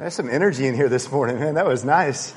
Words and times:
There's 0.00 0.14
some 0.14 0.30
energy 0.30 0.66
in 0.66 0.74
here 0.74 0.88
this 0.88 1.12
morning, 1.12 1.38
man. 1.38 1.56
That 1.56 1.66
was 1.66 1.84
nice. 1.84 2.34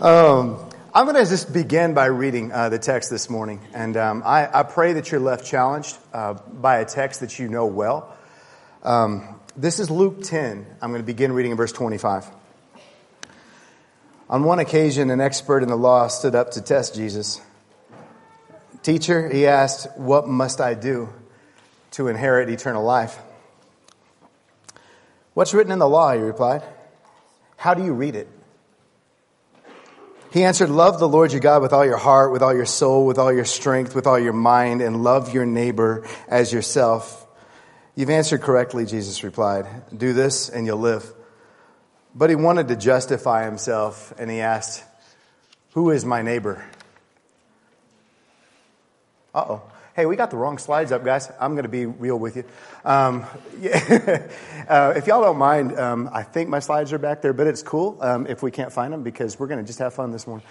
Um, 0.00 0.58
I'm 0.92 1.06
going 1.06 1.24
to 1.24 1.30
just 1.30 1.52
begin 1.52 1.94
by 1.94 2.06
reading 2.06 2.50
uh, 2.50 2.68
the 2.68 2.80
text 2.80 3.10
this 3.10 3.30
morning. 3.30 3.60
And 3.72 3.96
um, 3.96 4.24
I, 4.26 4.50
I, 4.52 4.64
pray 4.64 4.94
that 4.94 5.12
you're 5.12 5.20
left 5.20 5.46
challenged 5.46 5.96
uh, 6.12 6.34
by 6.34 6.78
a 6.78 6.84
text 6.84 7.20
that 7.20 7.38
you 7.38 7.46
know 7.46 7.66
well. 7.66 8.12
Um, 8.82 9.40
this 9.56 9.78
is 9.78 9.88
Luke 9.88 10.24
10. 10.24 10.66
I'm 10.82 10.90
going 10.90 11.00
to 11.00 11.06
begin 11.06 11.30
reading 11.30 11.52
in 11.52 11.56
verse 11.56 11.70
25. 11.70 12.26
On 14.28 14.42
one 14.42 14.58
occasion, 14.58 15.10
an 15.10 15.20
expert 15.20 15.62
in 15.62 15.68
the 15.68 15.76
law 15.76 16.08
stood 16.08 16.34
up 16.34 16.50
to 16.52 16.60
test 16.60 16.96
Jesus. 16.96 17.40
Teacher, 18.82 19.28
he 19.28 19.46
asked, 19.46 19.96
What 19.96 20.26
must 20.26 20.60
I 20.60 20.74
do 20.74 21.10
to 21.92 22.08
inherit 22.08 22.48
eternal 22.48 22.82
life? 22.82 23.16
What's 25.34 25.52
written 25.52 25.72
in 25.72 25.78
the 25.78 25.88
law? 25.88 26.12
He 26.12 26.20
replied. 26.20 26.62
How 27.56 27.74
do 27.74 27.84
you 27.84 27.92
read 27.92 28.14
it? 28.14 28.28
He 30.32 30.42
answered, 30.42 30.68
Love 30.68 30.98
the 30.98 31.08
Lord 31.08 31.32
your 31.32 31.40
God 31.40 31.62
with 31.62 31.72
all 31.72 31.84
your 31.84 31.96
heart, 31.96 32.32
with 32.32 32.42
all 32.42 32.54
your 32.54 32.66
soul, 32.66 33.06
with 33.06 33.18
all 33.18 33.32
your 33.32 33.44
strength, 33.44 33.94
with 33.94 34.06
all 34.06 34.18
your 34.18 34.32
mind, 34.32 34.82
and 34.82 35.04
love 35.04 35.32
your 35.32 35.46
neighbor 35.46 36.06
as 36.28 36.52
yourself. 36.52 37.24
You've 37.94 38.10
answered 38.10 38.42
correctly, 38.42 38.86
Jesus 38.86 39.22
replied. 39.22 39.66
Do 39.96 40.12
this 40.12 40.48
and 40.48 40.66
you'll 40.66 40.78
live. 40.78 41.12
But 42.14 42.30
he 42.30 42.36
wanted 42.36 42.68
to 42.68 42.76
justify 42.76 43.44
himself 43.44 44.12
and 44.18 44.30
he 44.30 44.40
asked, 44.40 44.82
Who 45.74 45.90
is 45.90 46.04
my 46.04 46.22
neighbor? 46.22 46.64
Uh 49.34 49.44
oh. 49.48 49.62
Hey, 49.94 50.06
we 50.06 50.16
got 50.16 50.30
the 50.30 50.36
wrong 50.36 50.58
slides 50.58 50.90
up, 50.90 51.04
guys. 51.04 51.30
I'm 51.40 51.52
going 51.52 51.64
to 51.64 51.68
be 51.68 51.86
real 51.86 52.18
with 52.18 52.36
you. 52.36 52.44
Um, 52.84 53.26
yeah. 53.60 54.28
uh, 54.68 54.92
if 54.96 55.06
y'all 55.06 55.22
don't 55.22 55.38
mind, 55.38 55.78
um, 55.78 56.10
I 56.12 56.22
think 56.22 56.48
my 56.48 56.58
slides 56.58 56.92
are 56.92 56.98
back 56.98 57.22
there, 57.22 57.32
but 57.32 57.46
it's 57.46 57.62
cool 57.62 57.98
um, 58.00 58.26
if 58.26 58.42
we 58.42 58.50
can't 58.50 58.72
find 58.72 58.92
them 58.92 59.02
because 59.02 59.38
we're 59.38 59.46
going 59.46 59.60
to 59.60 59.66
just 59.66 59.78
have 59.78 59.94
fun 59.94 60.10
this 60.10 60.26
morning. 60.26 60.46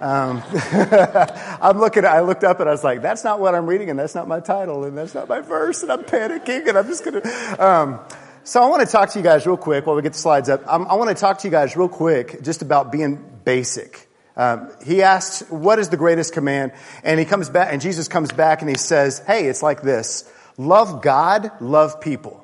Um, 0.00 0.42
I'm 0.72 1.78
looking. 1.78 2.04
I 2.04 2.20
looked 2.20 2.42
up 2.42 2.60
and 2.60 2.68
I 2.68 2.72
was 2.72 2.82
like, 2.82 3.02
"That's 3.02 3.22
not 3.22 3.38
what 3.38 3.54
I'm 3.54 3.66
reading, 3.66 3.90
and 3.90 3.98
that's 3.98 4.14
not 4.14 4.26
my 4.26 4.40
title, 4.40 4.84
and 4.84 4.96
that's 4.96 5.14
not 5.14 5.28
my 5.28 5.40
verse," 5.40 5.82
and 5.82 5.92
I'm 5.92 6.04
panicking, 6.04 6.66
and 6.66 6.78
I'm 6.78 6.86
just 6.86 7.04
going 7.04 7.20
to. 7.20 7.64
Um, 7.64 8.00
so 8.42 8.62
I 8.62 8.68
want 8.68 8.86
to 8.86 8.90
talk 8.90 9.10
to 9.10 9.18
you 9.18 9.22
guys 9.22 9.46
real 9.46 9.58
quick 9.58 9.86
while 9.86 9.96
we 9.96 10.02
get 10.02 10.14
the 10.14 10.18
slides 10.18 10.48
up. 10.48 10.66
Um, 10.66 10.86
I 10.88 10.94
want 10.94 11.10
to 11.10 11.20
talk 11.20 11.38
to 11.40 11.46
you 11.46 11.52
guys 11.52 11.76
real 11.76 11.90
quick 11.90 12.42
just 12.42 12.62
about 12.62 12.90
being 12.90 13.22
basic. 13.44 14.09
Um, 14.40 14.70
he 14.82 15.02
asks, 15.02 15.46
what 15.50 15.78
is 15.78 15.90
the 15.90 15.98
greatest 15.98 16.32
command? 16.32 16.72
And 17.04 17.20
he 17.20 17.26
comes 17.26 17.50
back, 17.50 17.68
and 17.70 17.82
Jesus 17.82 18.08
comes 18.08 18.32
back 18.32 18.62
and 18.62 18.70
he 18.70 18.78
says, 18.78 19.18
hey, 19.26 19.48
it's 19.48 19.62
like 19.62 19.82
this. 19.82 20.24
Love 20.56 21.02
God, 21.02 21.52
love 21.60 22.00
people. 22.00 22.42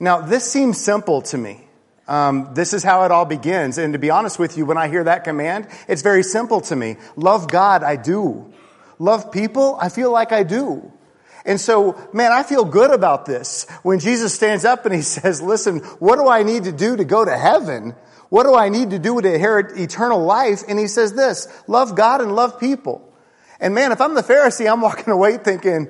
Now, 0.00 0.20
this 0.22 0.50
seems 0.50 0.80
simple 0.80 1.22
to 1.22 1.38
me. 1.38 1.60
Um, 2.08 2.50
this 2.54 2.72
is 2.72 2.82
how 2.82 3.04
it 3.04 3.12
all 3.12 3.24
begins. 3.24 3.78
And 3.78 3.92
to 3.92 4.00
be 4.00 4.10
honest 4.10 4.40
with 4.40 4.58
you, 4.58 4.66
when 4.66 4.76
I 4.76 4.88
hear 4.88 5.04
that 5.04 5.22
command, 5.22 5.68
it's 5.86 6.02
very 6.02 6.24
simple 6.24 6.60
to 6.62 6.74
me. 6.74 6.96
Love 7.14 7.48
God, 7.48 7.84
I 7.84 7.94
do. 7.94 8.52
Love 8.98 9.30
people, 9.30 9.78
I 9.80 9.90
feel 9.90 10.10
like 10.10 10.32
I 10.32 10.42
do. 10.42 10.92
And 11.44 11.60
so, 11.60 11.98
man, 12.12 12.32
I 12.32 12.42
feel 12.42 12.64
good 12.64 12.90
about 12.90 13.26
this. 13.26 13.66
When 13.82 13.98
Jesus 13.98 14.34
stands 14.34 14.64
up 14.64 14.86
and 14.86 14.94
he 14.94 15.02
says, 15.02 15.42
listen, 15.42 15.80
what 15.98 16.16
do 16.16 16.28
I 16.28 16.42
need 16.42 16.64
to 16.64 16.72
do 16.72 16.96
to 16.96 17.04
go 17.04 17.24
to 17.24 17.36
heaven? 17.36 17.94
What 18.28 18.44
do 18.44 18.54
I 18.54 18.68
need 18.68 18.90
to 18.90 18.98
do 18.98 19.20
to 19.20 19.34
inherit 19.34 19.78
eternal 19.78 20.24
life? 20.24 20.62
And 20.66 20.78
he 20.78 20.86
says 20.86 21.12
this, 21.12 21.48
love 21.66 21.94
God 21.94 22.20
and 22.20 22.34
love 22.34 22.58
people. 22.58 23.06
And 23.60 23.74
man, 23.74 23.92
if 23.92 24.00
I'm 24.00 24.14
the 24.14 24.22
Pharisee, 24.22 24.70
I'm 24.70 24.80
walking 24.80 25.08
away 25.12 25.36
thinking, 25.38 25.88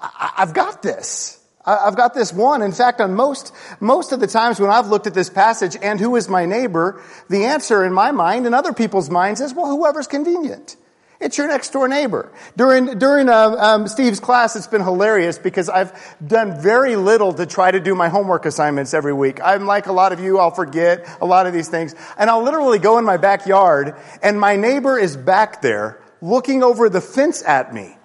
I've 0.00 0.54
got 0.54 0.82
this. 0.82 1.36
I've 1.64 1.96
got 1.96 2.14
this 2.14 2.32
one. 2.32 2.62
In 2.62 2.70
fact, 2.70 3.00
on 3.00 3.14
most, 3.14 3.52
most 3.80 4.12
of 4.12 4.20
the 4.20 4.28
times 4.28 4.60
when 4.60 4.70
I've 4.70 4.86
looked 4.86 5.08
at 5.08 5.14
this 5.14 5.28
passage 5.28 5.76
and 5.82 5.98
who 5.98 6.14
is 6.14 6.28
my 6.28 6.46
neighbor, 6.46 7.02
the 7.28 7.46
answer 7.46 7.84
in 7.84 7.92
my 7.92 8.12
mind 8.12 8.46
and 8.46 8.54
other 8.54 8.72
people's 8.72 9.10
minds 9.10 9.40
is, 9.40 9.52
well, 9.52 9.66
whoever's 9.66 10.06
convenient. 10.06 10.76
It's 11.18 11.38
your 11.38 11.48
next 11.48 11.70
door 11.70 11.88
neighbor. 11.88 12.30
During, 12.56 12.98
during 12.98 13.28
uh, 13.28 13.56
um, 13.58 13.88
Steve's 13.88 14.20
class, 14.20 14.54
it's 14.54 14.66
been 14.66 14.82
hilarious 14.82 15.38
because 15.38 15.70
I've 15.70 15.92
done 16.26 16.60
very 16.60 16.94
little 16.96 17.32
to 17.34 17.46
try 17.46 17.70
to 17.70 17.80
do 17.80 17.94
my 17.94 18.08
homework 18.08 18.44
assignments 18.44 18.92
every 18.92 19.14
week. 19.14 19.40
I'm 19.42 19.64
like 19.64 19.86
a 19.86 19.92
lot 19.92 20.12
of 20.12 20.20
you, 20.20 20.38
I'll 20.38 20.50
forget 20.50 21.08
a 21.20 21.26
lot 21.26 21.46
of 21.46 21.54
these 21.54 21.68
things. 21.68 21.94
And 22.18 22.28
I'll 22.28 22.42
literally 22.42 22.78
go 22.78 22.98
in 22.98 23.04
my 23.04 23.16
backyard 23.16 23.96
and 24.22 24.38
my 24.38 24.56
neighbor 24.56 24.98
is 24.98 25.16
back 25.16 25.62
there 25.62 26.02
looking 26.20 26.62
over 26.62 26.90
the 26.90 27.00
fence 27.00 27.42
at 27.42 27.72
me. 27.72 27.96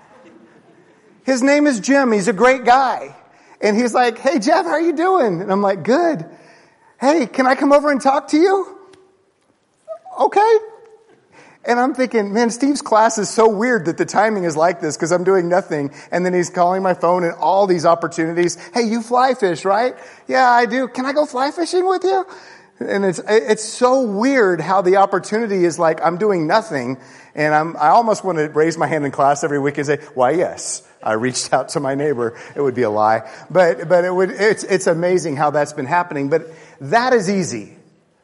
His 1.23 1.43
name 1.43 1.67
is 1.67 1.79
Jim. 1.79 2.11
He's 2.13 2.29
a 2.29 2.33
great 2.33 2.63
guy. 2.63 3.15
And 3.59 3.77
he's 3.77 3.93
like, 3.93 4.17
Hey, 4.17 4.39
Jeff, 4.39 4.65
how 4.65 4.71
are 4.71 4.81
you 4.81 4.93
doing? 4.93 5.41
And 5.41 5.51
I'm 5.51 5.61
like, 5.61 5.83
good. 5.83 6.25
Hey, 6.99 7.25
can 7.27 7.45
I 7.45 7.55
come 7.55 7.73
over 7.73 7.91
and 7.91 8.01
talk 8.01 8.29
to 8.29 8.37
you? 8.37 8.77
Okay. 10.19 10.57
And 11.63 11.79
I'm 11.79 11.93
thinking, 11.93 12.33
man, 12.33 12.49
Steve's 12.49 12.81
class 12.81 13.19
is 13.19 13.29
so 13.29 13.47
weird 13.47 13.85
that 13.85 13.97
the 13.97 14.05
timing 14.05 14.45
is 14.45 14.57
like 14.57 14.81
this 14.81 14.97
because 14.97 15.11
I'm 15.11 15.23
doing 15.23 15.47
nothing. 15.47 15.93
And 16.11 16.25
then 16.25 16.33
he's 16.33 16.49
calling 16.49 16.81
my 16.81 16.95
phone 16.95 17.23
and 17.23 17.33
all 17.33 17.67
these 17.67 17.85
opportunities. 17.85 18.55
Hey, 18.73 18.83
you 18.83 19.03
fly 19.03 19.35
fish, 19.35 19.63
right? 19.63 19.93
Yeah, 20.27 20.49
I 20.49 20.65
do. 20.65 20.87
Can 20.87 21.05
I 21.05 21.13
go 21.13 21.25
fly 21.25 21.51
fishing 21.51 21.87
with 21.87 22.03
you? 22.03 22.25
And 22.79 23.05
it's, 23.05 23.21
it's 23.27 23.63
so 23.63 24.01
weird 24.01 24.59
how 24.59 24.81
the 24.81 24.95
opportunity 24.95 25.63
is 25.63 25.77
like, 25.77 26.03
I'm 26.03 26.17
doing 26.17 26.47
nothing. 26.47 26.97
And 27.35 27.53
I'm, 27.53 27.77
I 27.77 27.89
almost 27.89 28.23
want 28.23 28.39
to 28.39 28.49
raise 28.49 28.75
my 28.75 28.87
hand 28.87 29.05
in 29.05 29.11
class 29.11 29.43
every 29.43 29.59
week 29.59 29.77
and 29.77 29.85
say, 29.85 29.97
why, 30.15 30.31
yes. 30.31 30.87
I 31.03 31.13
reached 31.13 31.53
out 31.53 31.69
to 31.69 31.79
my 31.79 31.93
neighbor. 31.93 32.39
It 32.55 32.61
would 32.61 32.75
be 32.75 32.83
a 32.83 32.89
lie. 32.89 33.29
But, 33.51 33.87
but 33.87 34.03
it 34.03 34.13
would, 34.13 34.31
it's, 34.31 34.63
it's 34.63 34.87
amazing 34.87 35.35
how 35.35 35.51
that's 35.51 35.73
been 35.73 35.85
happening. 35.85 36.29
But 36.29 36.47
that 36.79 37.13
is 37.13 37.29
easy. 37.29 37.77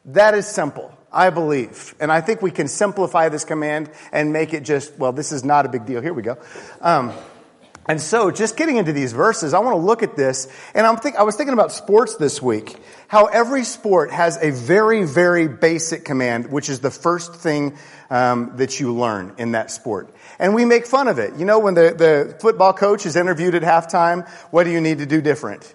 That 0.06 0.34
is 0.34 0.46
simple. 0.48 0.97
I 1.12 1.30
believe. 1.30 1.94
And 2.00 2.12
I 2.12 2.20
think 2.20 2.42
we 2.42 2.50
can 2.50 2.68
simplify 2.68 3.28
this 3.28 3.44
command 3.44 3.90
and 4.12 4.32
make 4.32 4.52
it 4.54 4.62
just, 4.62 4.98
well, 4.98 5.12
this 5.12 5.32
is 5.32 5.44
not 5.44 5.66
a 5.66 5.68
big 5.68 5.86
deal. 5.86 6.00
Here 6.00 6.12
we 6.12 6.22
go. 6.22 6.38
Um, 6.80 7.12
and 7.88 7.98
so, 7.98 8.30
just 8.30 8.58
getting 8.58 8.76
into 8.76 8.92
these 8.92 9.14
verses, 9.14 9.54
I 9.54 9.60
want 9.60 9.74
to 9.74 9.80
look 9.80 10.02
at 10.02 10.14
this, 10.14 10.46
and 10.74 10.86
I'm 10.86 10.98
think, 10.98 11.16
I 11.16 11.22
was 11.22 11.36
thinking 11.36 11.54
about 11.54 11.72
sports 11.72 12.16
this 12.16 12.42
week. 12.42 12.76
How 13.08 13.24
every 13.24 13.64
sport 13.64 14.10
has 14.10 14.36
a 14.42 14.50
very, 14.50 15.04
very 15.04 15.48
basic 15.48 16.04
command, 16.04 16.52
which 16.52 16.68
is 16.68 16.80
the 16.80 16.90
first 16.90 17.34
thing 17.34 17.78
um, 18.10 18.52
that 18.56 18.78
you 18.78 18.94
learn 18.94 19.32
in 19.38 19.52
that 19.52 19.70
sport. 19.70 20.14
And 20.38 20.54
we 20.54 20.66
make 20.66 20.84
fun 20.84 21.08
of 21.08 21.18
it. 21.18 21.36
You 21.36 21.46
know, 21.46 21.60
when 21.60 21.72
the, 21.72 21.94
the 21.96 22.36
football 22.38 22.74
coach 22.74 23.06
is 23.06 23.16
interviewed 23.16 23.54
at 23.54 23.62
halftime, 23.62 24.28
what 24.50 24.64
do 24.64 24.70
you 24.70 24.82
need 24.82 24.98
to 24.98 25.06
do 25.06 25.22
different? 25.22 25.74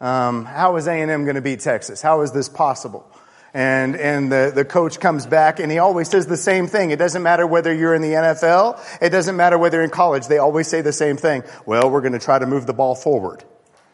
Um, 0.00 0.44
how 0.44 0.74
is 0.76 0.88
A&M 0.88 1.24
going 1.24 1.36
to 1.36 1.42
beat 1.42 1.60
Texas? 1.60 2.02
How 2.02 2.22
is 2.22 2.32
this 2.32 2.48
possible? 2.48 3.08
And, 3.56 3.96
and 3.96 4.30
the, 4.30 4.52
the 4.54 4.66
coach 4.66 5.00
comes 5.00 5.24
back 5.24 5.60
and 5.60 5.72
he 5.72 5.78
always 5.78 6.10
says 6.10 6.26
the 6.26 6.36
same 6.36 6.66
thing. 6.66 6.90
It 6.90 6.98
doesn't 6.98 7.22
matter 7.22 7.46
whether 7.46 7.72
you're 7.72 7.94
in 7.94 8.02
the 8.02 8.12
NFL. 8.12 8.78
It 9.00 9.08
doesn't 9.08 9.34
matter 9.34 9.56
whether 9.56 9.78
you're 9.78 9.84
in 9.84 9.88
college. 9.88 10.26
They 10.26 10.36
always 10.36 10.68
say 10.68 10.82
the 10.82 10.92
same 10.92 11.16
thing. 11.16 11.42
Well, 11.64 11.90
we're 11.90 12.02
going 12.02 12.12
to 12.12 12.18
try 12.18 12.38
to 12.38 12.44
move 12.44 12.66
the 12.66 12.74
ball 12.74 12.94
forward. 12.94 13.42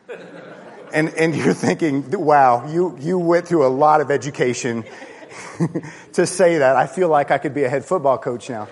and, 0.93 1.11
and 1.11 1.37
you're 1.37 1.55
thinking, 1.55 2.11
wow, 2.11 2.73
you, 2.73 2.99
you 2.99 3.21
went 3.21 3.47
through 3.47 3.65
a 3.65 3.71
lot 3.71 4.01
of 4.01 4.11
education 4.11 4.83
to 6.15 6.27
say 6.27 6.59
that. 6.59 6.75
I 6.75 6.89
feel 6.89 7.09
like 7.09 7.31
I 7.31 7.39
could 7.39 7.55
be 7.55 7.63
a 7.63 7.69
head 7.69 7.85
football 7.85 8.19
coach 8.19 8.51
now. 8.51 8.67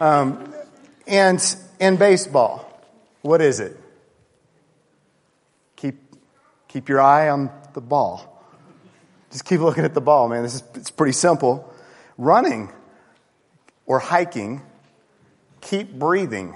Um, 0.00 0.54
and 1.06 1.56
in 1.78 1.96
baseball, 1.96 2.82
what 3.20 3.42
is 3.42 3.60
it? 3.60 3.76
Keep, 5.76 5.96
keep 6.66 6.88
your 6.88 7.02
eye 7.02 7.28
on 7.28 7.50
the 7.74 7.82
ball. 7.82 8.30
Just 9.30 9.44
keep 9.44 9.60
looking 9.60 9.84
at 9.84 9.94
the 9.94 10.00
ball, 10.00 10.28
man. 10.28 10.42
This 10.42 10.56
is, 10.56 10.62
it's 10.74 10.90
pretty 10.90 11.12
simple. 11.12 11.72
Running 12.18 12.72
or 13.86 13.98
hiking, 13.98 14.62
keep 15.60 15.92
breathing. 15.92 16.54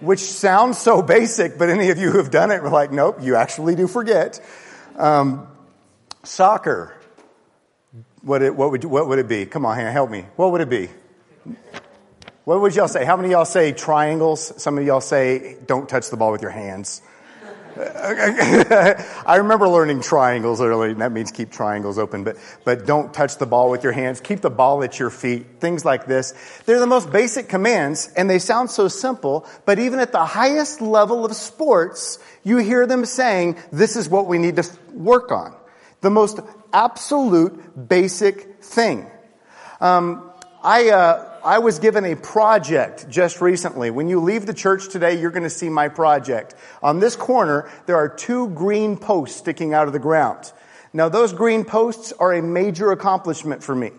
Which 0.00 0.20
sounds 0.20 0.78
so 0.78 1.02
basic, 1.02 1.58
but 1.58 1.68
any 1.68 1.90
of 1.90 1.98
you 1.98 2.10
who 2.10 2.18
have 2.18 2.30
done 2.30 2.50
it 2.50 2.62
were 2.62 2.70
like, 2.70 2.90
nope, 2.90 3.18
you 3.22 3.36
actually 3.36 3.76
do 3.76 3.86
forget. 3.86 4.40
Um, 4.96 5.46
soccer. 6.24 6.96
What, 8.22 8.42
it, 8.42 8.54
what, 8.54 8.70
would, 8.70 8.84
what 8.84 9.08
would 9.08 9.18
it 9.18 9.28
be? 9.28 9.46
Come 9.46 9.64
on, 9.66 9.76
help 9.76 10.10
me. 10.10 10.26
What 10.36 10.52
would 10.52 10.60
it 10.60 10.68
be? 10.68 10.88
What 12.44 12.60
would 12.60 12.74
y'all 12.74 12.88
say? 12.88 13.04
How 13.04 13.16
many 13.16 13.30
y'all 13.30 13.44
say 13.44 13.72
triangles? 13.72 14.60
Some 14.60 14.76
of 14.76 14.84
y'all 14.84 15.00
say 15.00 15.56
don't 15.66 15.88
touch 15.88 16.10
the 16.10 16.16
ball 16.16 16.32
with 16.32 16.42
your 16.42 16.50
hands. 16.50 17.02
I 19.26 19.36
remember 19.36 19.68
learning 19.68 20.02
triangles 20.02 20.60
early, 20.60 20.90
and 20.90 21.00
that 21.00 21.12
means 21.12 21.30
keep 21.30 21.50
triangles 21.50 21.98
open, 21.98 22.24
but, 22.24 22.36
but 22.64 22.86
don't 22.86 23.12
touch 23.14 23.38
the 23.38 23.46
ball 23.46 23.70
with 23.70 23.82
your 23.82 23.92
hands. 23.92 24.20
Keep 24.20 24.40
the 24.40 24.50
ball 24.50 24.82
at 24.84 24.98
your 24.98 25.10
feet. 25.10 25.60
Things 25.60 25.84
like 25.84 26.06
this. 26.06 26.34
They're 26.66 26.80
the 26.80 26.86
most 26.86 27.10
basic 27.10 27.48
commands, 27.48 28.12
and 28.16 28.28
they 28.28 28.38
sound 28.38 28.70
so 28.70 28.88
simple, 28.88 29.46
but 29.64 29.78
even 29.78 30.00
at 30.00 30.12
the 30.12 30.24
highest 30.24 30.80
level 30.80 31.24
of 31.24 31.34
sports, 31.34 32.18
you 32.44 32.58
hear 32.58 32.86
them 32.86 33.04
saying, 33.04 33.56
this 33.72 33.96
is 33.96 34.08
what 34.08 34.26
we 34.26 34.38
need 34.38 34.56
to 34.56 34.68
work 34.92 35.32
on. 35.32 35.54
The 36.02 36.10
most 36.10 36.40
absolute 36.72 37.88
basic 37.88 38.62
thing. 38.62 39.06
Um, 39.80 40.30
I, 40.62 40.90
uh, 40.90 41.31
I 41.44 41.58
was 41.58 41.80
given 41.80 42.04
a 42.04 42.14
project 42.14 43.08
just 43.08 43.40
recently. 43.40 43.90
When 43.90 44.08
you 44.08 44.20
leave 44.20 44.46
the 44.46 44.54
church 44.54 44.88
today, 44.88 45.20
you're 45.20 45.32
going 45.32 45.42
to 45.42 45.50
see 45.50 45.68
my 45.68 45.88
project. 45.88 46.54
On 46.84 47.00
this 47.00 47.16
corner, 47.16 47.68
there 47.86 47.96
are 47.96 48.08
two 48.08 48.48
green 48.50 48.96
posts 48.96 49.38
sticking 49.38 49.74
out 49.74 49.88
of 49.88 49.92
the 49.92 49.98
ground. 49.98 50.52
Now, 50.92 51.08
those 51.08 51.32
green 51.32 51.64
posts 51.64 52.12
are 52.12 52.32
a 52.32 52.42
major 52.42 52.92
accomplishment 52.92 53.64
for 53.64 53.74
me. 53.74 53.90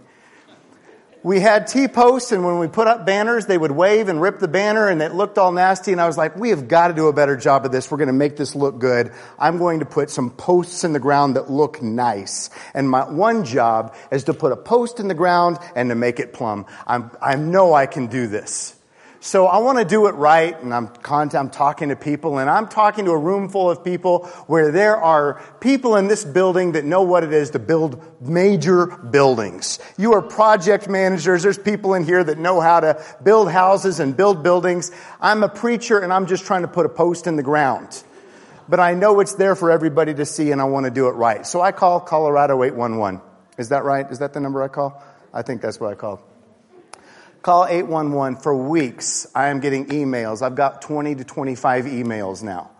We 1.23 1.39
had 1.39 1.67
T 1.67 1.87
posts, 1.87 2.33
and 2.33 2.43
when 2.43 2.59
we 2.59 2.67
put 2.67 2.87
up 2.87 3.05
banners, 3.05 3.45
they 3.45 3.57
would 3.57 3.71
wave 3.71 4.09
and 4.09 4.21
rip 4.21 4.39
the 4.39 4.49
banner, 4.49 4.89
and 4.89 5.01
it 5.01 5.15
looked 5.15 5.37
all 5.37 5.53
nasty. 5.53 5.93
And 5.93 6.01
I 6.01 6.05
was 6.05 6.17
like, 6.17 6.35
we 6.35 6.49
have 6.49 6.67
got 6.67 6.89
to 6.89 6.93
do 6.93 7.07
a 7.07 7.13
better 7.13 7.37
job 7.37 7.65
of 7.65 7.71
this. 7.71 7.89
We're 7.89 7.97
going 7.97 8.07
to 8.07 8.13
make 8.13 8.35
this 8.35 8.55
look 8.55 8.77
good. 8.77 9.13
I'm 9.39 9.57
going 9.57 9.79
to 9.79 9.85
put 9.85 10.09
some 10.09 10.31
posts 10.31 10.83
in 10.83 10.91
the 10.91 10.99
ground 10.99 11.37
that 11.37 11.49
look 11.49 11.81
nice. 11.81 12.49
And 12.73 12.89
my 12.89 13.09
one 13.09 13.45
job 13.45 13.95
is 14.11 14.25
to 14.25 14.33
put 14.33 14.51
a 14.51 14.57
post 14.57 14.99
in 14.99 15.07
the 15.07 15.13
ground 15.13 15.59
and 15.77 15.89
to 15.91 15.95
make 15.95 16.19
it 16.19 16.33
plumb. 16.33 16.65
I'm, 16.85 17.09
I 17.21 17.37
know 17.37 17.73
I 17.73 17.85
can 17.85 18.07
do 18.07 18.27
this. 18.27 18.75
So 19.23 19.47
I 19.47 19.59
want 19.59 19.79
to 19.79 19.85
do 19.85 20.07
it 20.07 20.15
right, 20.15 20.61
and 20.61 20.73
I'm, 20.73 20.89
I'm 21.09 21.49
talking 21.49 21.87
to 21.87 21.95
people, 21.95 22.39
and 22.39 22.49
I'm 22.49 22.67
talking 22.67 23.05
to 23.05 23.11
a 23.11 23.17
room 23.17 23.47
full 23.47 23.71
of 23.71 23.81
people 23.81 24.25
where 24.47 24.69
there 24.69 24.97
are 24.97 25.41
people 25.61 25.95
in 25.95 26.09
this 26.09 26.25
building 26.25 26.73
that 26.73 26.83
know 26.83 27.03
what 27.03 27.23
it 27.23 27.31
is 27.31 27.51
to 27.51 27.59
build 27.59 28.03
major 28.19 28.85
buildings. 28.85 29.79
You 29.97 30.15
are 30.15 30.21
project 30.21 30.89
managers. 30.89 31.41
There's 31.41 31.57
people 31.57 31.93
in 31.93 32.03
here 32.03 32.21
that 32.21 32.37
know 32.37 32.59
how 32.59 32.81
to 32.81 33.01
build 33.23 33.49
houses 33.49 34.01
and 34.01 34.15
build 34.17 34.43
buildings. 34.43 34.91
I'm 35.21 35.41
a 35.41 35.49
preacher, 35.49 35.99
and 35.99 36.11
I'm 36.11 36.27
just 36.27 36.45
trying 36.45 36.63
to 36.63 36.67
put 36.67 36.85
a 36.85 36.89
post 36.89 37.25
in 37.25 37.37
the 37.37 37.43
ground. 37.43 38.03
But 38.67 38.81
I 38.81 38.93
know 38.93 39.21
it's 39.21 39.35
there 39.35 39.55
for 39.55 39.71
everybody 39.71 40.13
to 40.15 40.25
see, 40.25 40.51
and 40.51 40.59
I 40.59 40.65
want 40.65 40.83
to 40.83 40.91
do 40.91 41.07
it 41.07 41.11
right. 41.11 41.47
So 41.47 41.61
I 41.61 41.71
call 41.71 42.01
Colorado 42.01 42.61
811. 42.61 43.21
Is 43.57 43.69
that 43.69 43.85
right? 43.85 44.05
Is 44.11 44.19
that 44.19 44.33
the 44.33 44.41
number 44.41 44.61
I 44.61 44.67
call? 44.67 45.01
I 45.33 45.43
think 45.43 45.61
that's 45.61 45.79
what 45.79 45.93
I 45.93 45.95
called. 45.95 46.32
Call 47.43 47.65
811 47.65 48.37
for 48.41 48.55
weeks. 48.55 49.27
I 49.35 49.49
am 49.49 49.59
getting 49.59 49.87
emails. 49.87 50.41
I've 50.41 50.55
got 50.55 50.81
20 50.81 51.15
to 51.15 51.25
25 51.25 51.83
emails 51.83 52.41
now. 52.41 52.71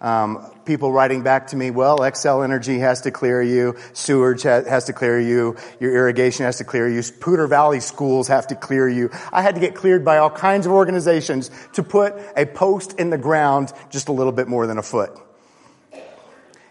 Um, 0.00 0.50
people 0.64 0.90
writing 0.90 1.22
back 1.22 1.48
to 1.48 1.56
me, 1.56 1.70
well, 1.70 1.98
Xcel 1.98 2.42
Energy 2.42 2.78
has 2.78 3.02
to 3.02 3.10
clear 3.10 3.42
you, 3.42 3.76
sewage 3.92 4.44
has 4.44 4.84
to 4.84 4.94
clear 4.94 5.20
you, 5.20 5.56
your 5.78 5.94
irrigation 5.94 6.46
has 6.46 6.56
to 6.56 6.64
clear 6.64 6.88
you, 6.88 7.00
Poudre 7.00 7.48
Valley 7.50 7.80
schools 7.80 8.28
have 8.28 8.46
to 8.46 8.54
clear 8.54 8.88
you. 8.88 9.10
I 9.30 9.42
had 9.42 9.56
to 9.56 9.60
get 9.60 9.74
cleared 9.74 10.06
by 10.06 10.16
all 10.16 10.30
kinds 10.30 10.64
of 10.64 10.72
organizations 10.72 11.50
to 11.74 11.82
put 11.82 12.14
a 12.34 12.46
post 12.46 12.98
in 12.98 13.10
the 13.10 13.18
ground 13.18 13.74
just 13.90 14.08
a 14.08 14.12
little 14.12 14.32
bit 14.32 14.48
more 14.48 14.66
than 14.66 14.78
a 14.78 14.82
foot. 14.82 15.18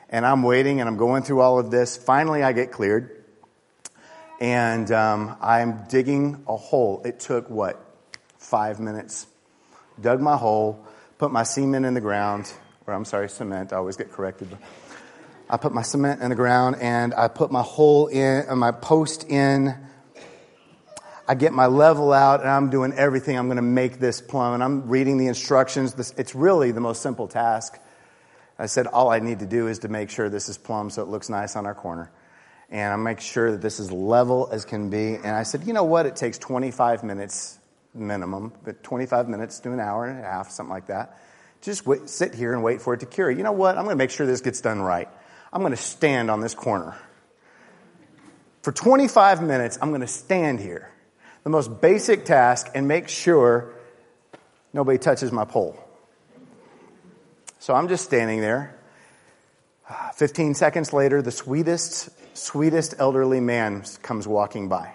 And 0.10 0.26
I'm 0.26 0.42
waiting 0.42 0.80
and 0.80 0.90
I'm 0.90 0.98
going 0.98 1.22
through 1.22 1.42
all 1.42 1.60
of 1.60 1.70
this. 1.70 1.98
Finally, 1.98 2.42
I 2.42 2.54
get 2.54 2.72
cleared 2.72 3.17
and 4.40 4.92
um, 4.92 5.36
I'm 5.42 5.86
digging 5.90 6.44
a 6.48 6.56
hole. 6.56 7.02
It 7.06 7.20
took 7.20 7.50
what? 7.50 7.84
Five 8.38 8.80
minutes. 8.80 9.28
Dug 10.00 10.22
my 10.22 10.38
hole, 10.38 10.86
put 11.18 11.32
my 11.32 11.44
cement 11.44 11.86
in 11.86 11.96
the 11.96 12.02
ground, 12.02 12.52
or 12.86 12.94
I'm 12.94 13.06
sorry, 13.06 13.30
cement. 13.30 13.74
I 13.74 13.78
always 13.78 13.98
get 13.98 14.12
corrected. 14.12 14.56
I 15.50 15.58
put 15.58 15.74
my 15.74 15.82
cement 15.82 16.22
in 16.22 16.30
the 16.30 16.36
ground 16.36 16.78
and 16.82 17.14
I 17.14 17.30
put 17.30 17.52
my 17.52 17.64
hole 17.64 18.08
in, 18.08 18.46
uh, 18.48 18.56
my 18.56 18.72
post 18.72 19.24
in. 19.24 19.76
I 21.28 21.36
get 21.36 21.52
my 21.52 21.66
level 21.66 22.14
out 22.14 22.42
and 22.42 22.50
I'm 22.50 22.70
doing 22.70 22.94
everything. 22.94 23.38
I'm 23.38 23.48
going 23.48 23.58
to 23.58 23.62
make 23.62 24.00
this 24.00 24.22
plumb 24.22 24.54
and 24.54 24.64
I'm 24.64 24.88
reading 24.88 25.18
the 25.18 25.28
instructions. 25.28 25.96
It's 26.18 26.36
really 26.36 26.72
the 26.72 26.80
most 26.80 27.02
simple 27.02 27.28
task. 27.28 27.80
I 28.60 28.66
said, 28.66 28.88
all 28.88 29.10
I 29.10 29.20
need 29.20 29.40
to 29.40 29.46
do 29.46 29.68
is 29.68 29.80
to 29.80 29.88
make 29.88 30.10
sure 30.10 30.30
this 30.30 30.48
is 30.50 30.58
plumb 30.58 30.90
so 30.90 31.02
it 31.02 31.08
looks 31.08 31.30
nice 31.30 31.56
on 31.56 31.66
our 31.66 31.76
corner 31.76 32.12
and 32.70 32.94
I 32.94 32.96
make 32.98 33.22
sure 33.22 33.52
that 33.52 33.62
this 33.62 33.80
is 33.80 33.92
level 33.92 34.50
as 34.52 34.66
can 34.66 34.90
be. 34.90 35.16
And 35.16 35.28
I 35.28 35.44
said, 35.44 35.64
you 35.64 35.74
know 35.74 35.86
what? 35.86 36.06
It 36.06 36.16
takes 36.16 36.38
25 36.38 37.04
minutes 37.04 37.58
minimum, 37.94 38.54
but 38.64 38.84
25 38.84 39.30
minutes 39.30 39.60
to 39.62 39.72
an 39.72 39.80
hour 39.80 40.06
and 40.06 40.20
a 40.20 40.24
half, 40.24 40.52
something 40.52 40.74
like 40.74 40.88
that. 40.88 41.20
Just 41.62 41.86
wait, 41.86 42.10
sit 42.10 42.36
here 42.36 42.54
and 42.54 42.64
wait 42.64 42.82
for 42.82 42.94
it 42.94 43.00
to 43.00 43.06
cure. 43.06 43.32
You 43.32 43.44
know 43.44 43.52
what? 43.52 43.78
I'm 43.78 43.86
going 43.86 43.96
to 43.96 43.98
make 43.98 44.12
sure 44.12 44.28
this 44.28 44.42
gets 44.42 44.62
done 44.62 44.82
right. 44.82 45.10
I'm 45.52 45.62
going 45.62 45.72
to 45.72 45.78
stand 45.78 46.30
on 46.30 46.42
this 46.42 46.54
corner. 46.54 46.96
For 48.62 48.72
25 48.72 49.42
minutes, 49.42 49.78
I'm 49.82 49.90
going 49.90 50.02
to 50.02 50.08
stand 50.08 50.60
here, 50.60 50.92
the 51.44 51.50
most 51.50 51.80
basic 51.82 52.26
task, 52.26 52.68
and 52.76 52.88
make 52.88 53.08
sure 53.08 53.74
nobody 54.74 54.98
touches 54.98 55.32
my 55.32 55.46
pole. 55.46 55.82
So 57.60 57.74
I'm 57.74 57.88
just 57.88 58.04
standing 58.04 58.42
there. 58.42 58.76
15 60.16 60.54
seconds 60.54 60.92
later, 60.92 61.22
the 61.22 61.32
sweetest 61.32 62.10
sweetest 62.38 62.96
elderly 63.00 63.40
man 63.40 63.84
comes 64.02 64.28
walking 64.28 64.70
by. 64.70 64.94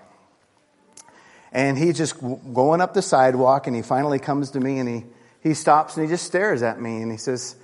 And 1.51 1.77
he's 1.77 1.99
just 1.99 2.19
going 2.21 2.81
up 2.81 2.95
the 2.95 3.03
sidewalk, 3.03 3.67
and 3.67 3.77
he 3.77 3.83
finally 3.83 4.19
comes 4.19 4.53
to 4.53 4.61
me 4.61 4.79
and 4.79 4.89
he, 4.89 5.05
he 5.43 5.55
stops 5.55 5.97
and 5.97 6.07
he 6.07 6.11
just 6.11 6.25
stares 6.25 6.63
at 6.63 6.81
me 6.81 7.03
and 7.03 7.11
he 7.11 7.19
says, 7.19 7.57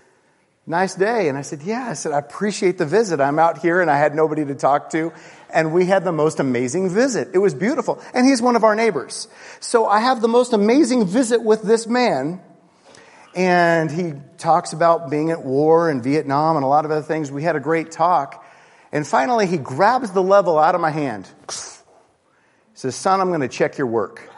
Nice 0.67 0.95
day. 0.95 1.31
And 1.31 1.39
I 1.39 1.41
said, 1.41 1.63
Yeah. 1.63 1.87
I 1.89 1.95
said, 1.95 2.13
I 2.13 2.19
appreciate 2.19 2.77
the 2.77 2.85
visit. 2.85 3.21
I'm 3.21 3.39
out 3.39 3.57
here 3.57 3.81
and 3.81 3.91
I 3.91 3.97
had 3.97 4.15
nobody 4.15 4.45
to 4.45 4.55
talk 4.55 4.91
to. 4.91 5.15
And 5.49 5.73
we 5.73 5.87
had 5.87 6.05
the 6.05 6.13
most 6.13 6.41
amazing 6.41 6.91
visit. 6.91 7.29
It 7.33 7.39
was 7.39 7.55
beautiful. 7.55 8.03
And 8.13 8.27
he's 8.27 8.43
one 8.43 8.55
of 8.55 8.65
our 8.65 8.75
neighbors. 8.75 9.29
So 9.61 9.87
I 9.87 10.01
have 10.01 10.21
the 10.21 10.29
most 10.29 10.53
amazing 10.53 11.07
visit 11.07 11.43
with 11.43 11.63
this 11.63 11.87
man. 11.87 12.43
And 13.35 13.91
he 13.91 14.13
talks 14.37 14.75
about 14.75 15.09
being 15.09 15.31
at 15.31 15.43
war 15.43 15.91
in 15.91 16.03
Vietnam 16.03 16.57
and 16.57 16.65
a 16.65 16.69
lot 16.69 16.85
of 16.85 16.91
other 16.91 17.01
things. 17.03 17.33
We 17.33 17.43
had 17.43 17.57
a 17.57 17.61
great 17.61 17.91
talk. 17.91 18.45
And 18.93 19.07
finally, 19.07 19.47
he 19.47 19.59
grabs 19.59 20.13
the 20.13 20.23
level 20.23 20.59
out 20.59 20.75
of 20.75 20.81
my 20.81 20.91
hand. 20.91 21.27
He 21.27 21.55
says, 22.75 22.95
Son, 22.95 23.21
I'm 23.21 23.29
going 23.29 23.43
to 23.43 23.49
check 23.49 23.77
your 23.77 23.87
work. 23.87 24.31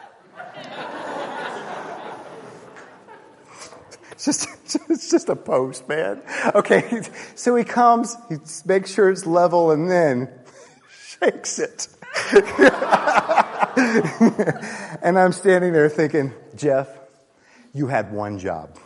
it's, 4.11 4.25
just, 4.25 4.49
it's 4.91 5.11
just 5.11 5.29
a 5.29 5.37
post, 5.37 5.89
man. 5.89 6.23
Okay, 6.55 7.03
so 7.35 7.55
he 7.55 7.65
comes, 7.65 8.17
he 8.29 8.37
makes 8.67 8.93
sure 8.93 9.11
it's 9.11 9.25
level, 9.25 9.71
and 9.71 9.91
then 9.91 10.29
shakes 11.21 11.59
it. 11.59 11.89
and 15.03 15.19
I'm 15.19 15.33
standing 15.33 15.73
there 15.73 15.89
thinking, 15.89 16.33
Jeff, 16.57 16.89
you 17.73 17.87
had 17.87 18.13
one 18.13 18.39
job. 18.39 18.77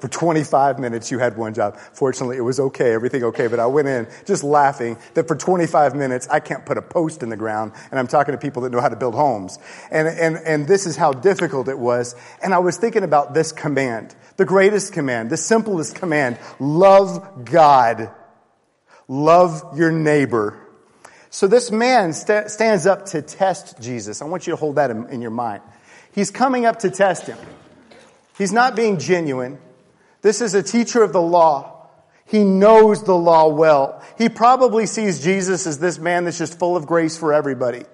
For 0.00 0.08
25 0.08 0.78
minutes, 0.78 1.10
you 1.10 1.18
had 1.18 1.36
one 1.36 1.54
job. 1.54 1.76
Fortunately, 1.76 2.36
it 2.36 2.42
was 2.42 2.60
okay, 2.60 2.92
everything 2.92 3.24
okay, 3.24 3.46
but 3.48 3.58
I 3.58 3.66
went 3.66 3.88
in 3.88 4.06
just 4.26 4.44
laughing 4.44 4.96
that 5.14 5.26
for 5.26 5.34
25 5.36 5.94
minutes, 5.94 6.28
I 6.28 6.40
can't 6.40 6.64
put 6.64 6.78
a 6.78 6.82
post 6.82 7.22
in 7.22 7.28
the 7.28 7.36
ground, 7.36 7.72
and 7.90 7.98
I'm 7.98 8.06
talking 8.06 8.32
to 8.32 8.38
people 8.38 8.62
that 8.62 8.70
know 8.70 8.80
how 8.80 8.88
to 8.88 8.96
build 8.96 9.14
homes. 9.14 9.58
And, 9.90 10.06
and, 10.06 10.36
and 10.36 10.66
this 10.68 10.86
is 10.86 10.96
how 10.96 11.12
difficult 11.12 11.68
it 11.68 11.78
was. 11.78 12.14
And 12.42 12.54
I 12.54 12.58
was 12.58 12.76
thinking 12.76 13.02
about 13.02 13.34
this 13.34 13.52
command, 13.52 14.14
the 14.36 14.44
greatest 14.44 14.92
command, 14.92 15.30
the 15.30 15.36
simplest 15.36 15.96
command 15.96 16.38
love 16.60 17.44
God, 17.44 18.10
love 19.08 19.76
your 19.76 19.90
neighbor. 19.90 20.58
So 21.30 21.46
this 21.46 21.70
man 21.70 22.12
st- 22.12 22.50
stands 22.50 22.86
up 22.86 23.06
to 23.06 23.22
test 23.22 23.80
Jesus. 23.80 24.22
I 24.22 24.24
want 24.24 24.46
you 24.46 24.52
to 24.52 24.56
hold 24.56 24.76
that 24.76 24.90
in, 24.90 25.08
in 25.08 25.20
your 25.20 25.30
mind. 25.30 25.62
He's 26.12 26.30
coming 26.30 26.66
up 26.66 26.80
to 26.80 26.90
test 26.90 27.26
him. 27.26 27.38
He's 28.36 28.52
not 28.52 28.76
being 28.76 28.98
genuine. 28.98 29.58
This 30.28 30.42
is 30.42 30.52
a 30.52 30.62
teacher 30.62 31.02
of 31.02 31.14
the 31.14 31.22
law. 31.22 31.88
He 32.26 32.44
knows 32.44 33.02
the 33.02 33.14
law 33.14 33.48
well. 33.48 34.02
He 34.18 34.28
probably 34.28 34.84
sees 34.84 35.24
Jesus 35.24 35.66
as 35.66 35.78
this 35.78 35.98
man 35.98 36.26
that's 36.26 36.36
just 36.36 36.58
full 36.58 36.76
of 36.76 36.84
grace 36.84 37.16
for 37.16 37.32
everybody. 37.32 37.86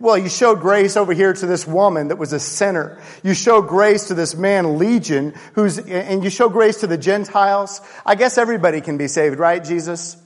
Well, 0.00 0.16
you 0.16 0.30
showed 0.30 0.60
grace 0.60 0.96
over 0.96 1.12
here 1.12 1.34
to 1.34 1.44
this 1.44 1.66
woman 1.66 2.08
that 2.08 2.16
was 2.16 2.32
a 2.32 2.40
sinner. 2.40 3.02
You 3.22 3.34
show 3.34 3.60
grace 3.60 4.08
to 4.08 4.14
this 4.14 4.34
man, 4.34 4.78
Legion, 4.78 5.34
who's, 5.52 5.78
and 5.78 6.24
you 6.24 6.30
show 6.30 6.48
grace 6.48 6.80
to 6.80 6.86
the 6.86 6.96
Gentiles. 6.96 7.82
I 8.06 8.14
guess 8.14 8.38
everybody 8.38 8.80
can 8.80 8.96
be 8.96 9.06
saved, 9.06 9.38
right, 9.38 9.62
Jesus? 9.62 10.16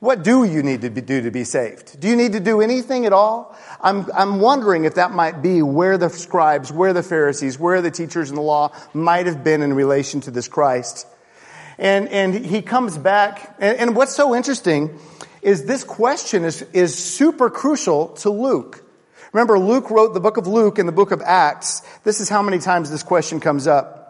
What 0.00 0.24
do 0.24 0.44
you 0.44 0.62
need 0.62 0.80
to 0.80 0.88
do 0.88 1.20
to 1.20 1.30
be 1.30 1.44
saved? 1.44 2.00
Do 2.00 2.08
you 2.08 2.16
need 2.16 2.32
to 2.32 2.40
do 2.40 2.62
anything 2.62 3.04
at 3.04 3.12
all? 3.12 3.54
I'm, 3.84 4.06
I'm 4.14 4.40
wondering 4.40 4.86
if 4.86 4.94
that 4.94 5.12
might 5.12 5.42
be 5.42 5.60
where 5.60 5.98
the 5.98 6.08
scribes, 6.08 6.72
where 6.72 6.94
the 6.94 7.02
Pharisees, 7.02 7.58
where 7.58 7.82
the 7.82 7.90
teachers 7.90 8.30
in 8.30 8.36
the 8.36 8.42
law 8.42 8.72
might 8.94 9.26
have 9.26 9.44
been 9.44 9.60
in 9.60 9.74
relation 9.74 10.22
to 10.22 10.30
this 10.30 10.48
Christ. 10.48 11.06
And, 11.76 12.08
and 12.08 12.34
he 12.34 12.62
comes 12.62 12.96
back, 12.96 13.54
and, 13.58 13.78
and 13.78 13.96
what's 13.96 14.14
so 14.14 14.34
interesting 14.34 14.98
is 15.42 15.66
this 15.66 15.84
question 15.84 16.44
is, 16.44 16.62
is 16.72 16.96
super 16.96 17.50
crucial 17.50 18.08
to 18.08 18.30
Luke. 18.30 18.82
Remember, 19.34 19.58
Luke 19.58 19.90
wrote 19.90 20.14
the 20.14 20.20
book 20.20 20.38
of 20.38 20.46
Luke 20.46 20.78
and 20.78 20.88
the 20.88 20.92
book 20.92 21.10
of 21.10 21.20
Acts. 21.20 21.82
This 22.04 22.20
is 22.20 22.30
how 22.30 22.40
many 22.40 22.60
times 22.60 22.90
this 22.90 23.02
question 23.02 23.38
comes 23.38 23.66
up. 23.66 24.03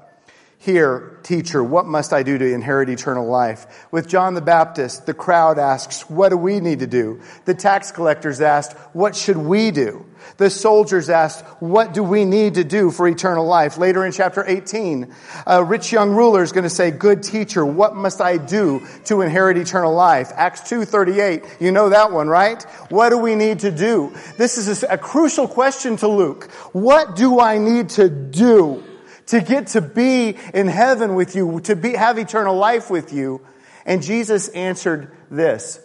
Here, 0.64 1.18
teacher, 1.22 1.62
what 1.62 1.84
must 1.84 2.14
I 2.14 2.22
do 2.22 2.38
to 2.38 2.54
inherit 2.54 2.88
eternal 2.88 3.26
life? 3.26 3.86
With 3.90 4.08
John 4.08 4.32
the 4.32 4.40
Baptist, 4.40 5.04
the 5.04 5.12
crowd 5.12 5.58
asks, 5.58 6.08
what 6.08 6.30
do 6.30 6.38
we 6.38 6.58
need 6.58 6.78
to 6.78 6.86
do? 6.86 7.20
The 7.44 7.52
tax 7.52 7.92
collectors 7.92 8.40
asked, 8.40 8.72
what 8.94 9.14
should 9.14 9.36
we 9.36 9.72
do? 9.72 10.06
The 10.38 10.48
soldiers 10.48 11.10
asked, 11.10 11.44
what 11.60 11.92
do 11.92 12.02
we 12.02 12.24
need 12.24 12.54
to 12.54 12.64
do 12.64 12.90
for 12.90 13.06
eternal 13.06 13.44
life? 13.44 13.76
Later 13.76 14.06
in 14.06 14.12
chapter 14.12 14.42
18, 14.42 15.14
a 15.46 15.62
rich 15.62 15.92
young 15.92 16.12
ruler 16.12 16.42
is 16.42 16.52
going 16.52 16.64
to 16.64 16.70
say, 16.70 16.90
good 16.90 17.22
teacher, 17.22 17.66
what 17.66 17.94
must 17.94 18.22
I 18.22 18.38
do 18.38 18.86
to 19.04 19.20
inherit 19.20 19.58
eternal 19.58 19.92
life? 19.92 20.32
Acts 20.34 20.62
2.38, 20.62 21.60
you 21.60 21.72
know 21.72 21.90
that 21.90 22.10
one, 22.10 22.28
right? 22.28 22.62
What 22.88 23.10
do 23.10 23.18
we 23.18 23.34
need 23.34 23.58
to 23.58 23.70
do? 23.70 24.16
This 24.38 24.56
is 24.56 24.82
a, 24.82 24.96
crucial 24.96 25.46
question 25.46 25.98
to 25.98 26.08
Luke. 26.08 26.50
What 26.72 27.16
do 27.16 27.38
I 27.38 27.58
need 27.58 27.90
to 27.90 28.08
do? 28.08 28.82
To 29.26 29.40
get 29.40 29.68
to 29.68 29.80
be 29.80 30.36
in 30.52 30.68
heaven 30.68 31.14
with 31.14 31.34
you, 31.34 31.60
to 31.60 31.76
be, 31.76 31.94
have 31.94 32.18
eternal 32.18 32.56
life 32.56 32.90
with 32.90 33.12
you. 33.12 33.40
And 33.86 34.02
Jesus 34.02 34.48
answered 34.48 35.14
this 35.30 35.80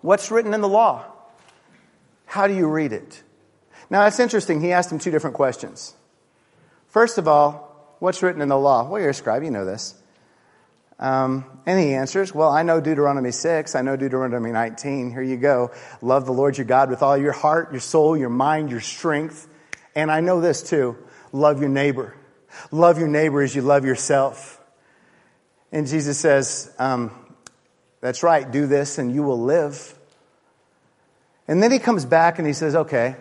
What's 0.00 0.30
written 0.30 0.54
in 0.54 0.60
the 0.60 0.68
law? 0.68 1.04
How 2.26 2.46
do 2.46 2.54
you 2.54 2.68
read 2.68 2.92
it? 2.92 3.22
Now, 3.88 4.02
that's 4.02 4.18
interesting. 4.18 4.60
He 4.60 4.72
asked 4.72 4.90
him 4.90 4.98
two 4.98 5.10
different 5.10 5.36
questions. 5.36 5.94
First 6.88 7.18
of 7.18 7.28
all, 7.28 7.96
what's 8.00 8.22
written 8.22 8.42
in 8.42 8.48
the 8.48 8.58
law? 8.58 8.88
Well, 8.88 9.00
you're 9.00 9.10
a 9.10 9.14
scribe, 9.14 9.42
you 9.42 9.50
know 9.50 9.64
this. 9.64 9.94
Um, 10.98 11.44
and 11.66 11.78
he 11.78 11.94
answers, 11.94 12.34
Well, 12.34 12.50
I 12.50 12.62
know 12.62 12.80
Deuteronomy 12.80 13.30
6, 13.30 13.74
I 13.74 13.82
know 13.82 13.96
Deuteronomy 13.96 14.50
19. 14.50 15.10
Here 15.10 15.22
you 15.22 15.36
go. 15.36 15.72
Love 16.00 16.24
the 16.26 16.32
Lord 16.32 16.56
your 16.56 16.64
God 16.64 16.90
with 16.90 17.02
all 17.02 17.16
your 17.16 17.32
heart, 17.32 17.70
your 17.70 17.80
soul, 17.80 18.16
your 18.16 18.30
mind, 18.30 18.70
your 18.70 18.80
strength. 18.80 19.46
And 19.94 20.10
I 20.10 20.20
know 20.20 20.40
this 20.40 20.62
too 20.62 20.96
love 21.32 21.60
your 21.60 21.68
neighbor. 21.68 22.14
Love 22.70 22.98
your 22.98 23.08
neighbor 23.08 23.42
as 23.42 23.54
you 23.54 23.62
love 23.62 23.84
yourself. 23.84 24.60
And 25.72 25.86
Jesus 25.86 26.18
says, 26.18 26.72
um, 26.78 27.10
That's 28.00 28.22
right, 28.22 28.50
do 28.50 28.66
this 28.66 28.98
and 28.98 29.14
you 29.14 29.22
will 29.22 29.40
live. 29.40 29.94
And 31.48 31.62
then 31.62 31.70
he 31.70 31.78
comes 31.78 32.04
back 32.04 32.38
and 32.38 32.46
he 32.46 32.52
says, 32.52 32.74
Okay, 32.74 33.16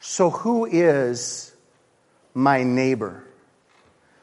so 0.00 0.30
who 0.30 0.66
is 0.66 1.54
my 2.34 2.62
neighbor? 2.62 3.24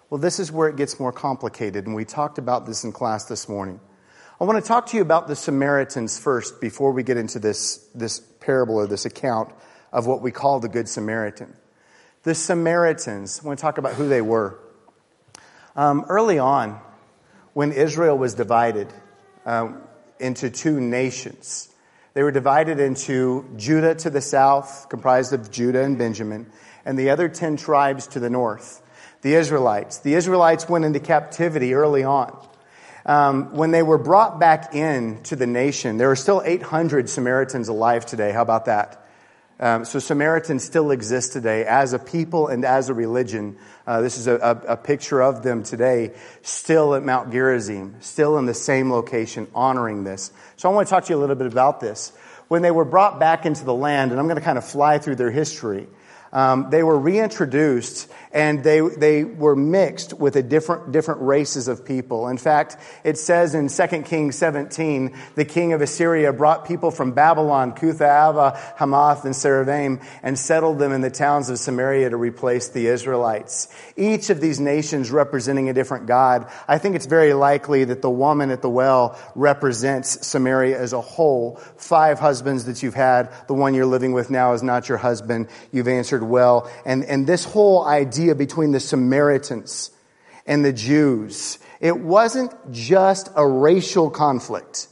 Well, 0.09 0.19
this 0.19 0.39
is 0.39 0.51
where 0.51 0.67
it 0.67 0.75
gets 0.75 0.99
more 0.99 1.13
complicated, 1.13 1.85
and 1.85 1.95
we 1.95 2.03
talked 2.03 2.37
about 2.37 2.65
this 2.65 2.83
in 2.83 2.91
class 2.91 3.25
this 3.25 3.47
morning. 3.47 3.79
I 4.41 4.43
want 4.43 4.61
to 4.61 4.67
talk 4.67 4.87
to 4.87 4.97
you 4.97 5.01
about 5.01 5.27
the 5.27 5.35
Samaritans 5.37 6.19
first 6.19 6.59
before 6.59 6.91
we 6.91 7.01
get 7.01 7.15
into 7.15 7.39
this, 7.39 7.77
this 7.95 8.19
parable 8.19 8.75
or 8.75 8.87
this 8.87 9.05
account 9.05 9.53
of 9.93 10.07
what 10.07 10.21
we 10.21 10.31
call 10.31 10.59
the 10.59 10.67
Good 10.67 10.89
Samaritan. 10.89 11.55
The 12.23 12.35
Samaritans, 12.35 13.41
I 13.43 13.47
want 13.47 13.57
to 13.57 13.61
talk 13.63 13.79
about 13.79 13.93
who 13.95 14.07
they 14.07 14.21
were. 14.21 14.59
Um, 15.75 16.05
early 16.07 16.37
on, 16.37 16.79
when 17.53 17.71
Israel 17.71 18.15
was 18.15 18.35
divided 18.35 18.93
um, 19.43 19.81
into 20.19 20.51
two 20.51 20.79
nations, 20.79 21.73
they 22.13 22.21
were 22.21 22.31
divided 22.31 22.79
into 22.79 23.49
Judah 23.57 23.95
to 23.95 24.11
the 24.11 24.21
south, 24.21 24.85
comprised 24.87 25.33
of 25.33 25.49
Judah 25.49 25.83
and 25.83 25.97
Benjamin, 25.97 26.51
and 26.85 26.95
the 26.95 27.09
other 27.09 27.27
10 27.27 27.57
tribes 27.57 28.05
to 28.07 28.19
the 28.19 28.29
north, 28.29 28.83
the 29.23 29.33
Israelites. 29.33 29.97
The 29.99 30.13
Israelites 30.13 30.69
went 30.69 30.85
into 30.85 30.99
captivity 30.99 31.73
early 31.73 32.03
on. 32.03 32.37
Um, 33.03 33.55
when 33.55 33.71
they 33.71 33.81
were 33.81 33.97
brought 33.97 34.39
back 34.39 34.75
in 34.75 35.23
to 35.23 35.35
the 35.35 35.47
nation, 35.47 35.97
there 35.97 36.11
are 36.11 36.15
still 36.15 36.43
800 36.45 37.09
Samaritans 37.09 37.67
alive 37.67 38.05
today. 38.05 38.31
How 38.31 38.43
about 38.43 38.65
that? 38.65 39.00
Um, 39.61 39.85
so 39.85 39.99
Samaritans 39.99 40.63
still 40.63 40.89
exist 40.89 41.33
today 41.33 41.65
as 41.65 41.93
a 41.93 41.99
people 41.99 42.47
and 42.47 42.65
as 42.65 42.89
a 42.89 42.95
religion. 42.95 43.57
Uh, 43.85 44.01
this 44.01 44.17
is 44.17 44.25
a, 44.25 44.33
a, 44.37 44.73
a, 44.73 44.77
picture 44.77 45.21
of 45.21 45.43
them 45.43 45.61
today, 45.61 46.13
still 46.41 46.95
at 46.95 47.03
Mount 47.03 47.31
Gerizim, 47.31 47.95
still 47.99 48.39
in 48.39 48.47
the 48.47 48.55
same 48.55 48.91
location, 48.91 49.47
honoring 49.53 50.03
this. 50.03 50.31
So 50.57 50.67
I 50.67 50.73
want 50.73 50.87
to 50.87 50.89
talk 50.89 51.05
to 51.05 51.13
you 51.13 51.19
a 51.19 51.21
little 51.21 51.35
bit 51.35 51.45
about 51.45 51.79
this. 51.79 52.11
When 52.47 52.63
they 52.63 52.71
were 52.71 52.85
brought 52.85 53.19
back 53.19 53.45
into 53.45 53.63
the 53.63 53.73
land, 53.73 54.09
and 54.09 54.19
I'm 54.19 54.25
going 54.25 54.39
to 54.39 54.43
kind 54.43 54.57
of 54.57 54.65
fly 54.65 54.97
through 54.97 55.17
their 55.17 55.29
history, 55.29 55.87
um, 56.33 56.69
they 56.69 56.83
were 56.83 56.97
reintroduced 56.97 58.07
and 58.33 58.63
they, 58.63 58.79
they 58.79 59.23
were 59.23 59.55
mixed 59.55 60.13
with 60.13 60.35
a 60.35 60.43
different, 60.43 60.91
different 60.91 61.21
races 61.21 61.67
of 61.67 61.83
people. 61.83 62.29
In 62.29 62.37
fact, 62.37 62.77
it 63.03 63.17
says 63.17 63.53
in 63.53 63.67
2 63.67 64.03
Kings 64.03 64.37
17, 64.37 65.15
the 65.35 65.45
king 65.45 65.73
of 65.73 65.81
Assyria 65.81 66.31
brought 66.31 66.65
people 66.65 66.91
from 66.91 67.11
Babylon, 67.11 67.73
Cutha, 67.73 68.05
Ava, 68.05 68.57
Hamath, 68.77 69.25
and 69.25 69.35
Sepharvaim, 69.35 70.01
and 70.23 70.39
settled 70.39 70.79
them 70.79 70.93
in 70.93 71.01
the 71.01 71.09
towns 71.09 71.49
of 71.49 71.59
Samaria 71.59 72.11
to 72.11 72.17
replace 72.17 72.69
the 72.69 72.87
Israelites. 72.87 73.67
Each 73.97 74.29
of 74.29 74.39
these 74.39 74.59
nations 74.59 75.11
representing 75.11 75.69
a 75.69 75.73
different 75.73 76.05
God. 76.05 76.49
I 76.67 76.77
think 76.77 76.95
it's 76.95 77.05
very 77.07 77.33
likely 77.33 77.83
that 77.85 78.01
the 78.01 78.09
woman 78.09 78.51
at 78.51 78.61
the 78.61 78.69
well 78.69 79.19
represents 79.35 80.25
Samaria 80.25 80.79
as 80.79 80.93
a 80.93 81.01
whole. 81.01 81.55
Five 81.75 82.19
husbands 82.19 82.65
that 82.65 82.81
you've 82.81 82.93
had, 82.93 83.29
the 83.47 83.53
one 83.53 83.73
you're 83.73 83.85
living 83.85 84.13
with 84.13 84.29
now 84.29 84.53
is 84.53 84.63
not 84.63 84.87
your 84.87 84.97
husband. 84.97 85.49
You've 85.71 85.89
answered 85.89 86.20
well. 86.23 86.71
And, 86.85 87.03
and 87.05 87.27
this 87.27 87.43
whole 87.43 87.85
idea 87.85 88.35
between 88.35 88.71
the 88.71 88.79
Samaritans 88.79 89.91
and 90.45 90.65
the 90.65 90.73
Jews. 90.73 91.59
It 91.79 91.97
wasn't 91.97 92.53
just 92.71 93.29
a 93.35 93.47
racial 93.47 94.09
conflict. 94.09 94.87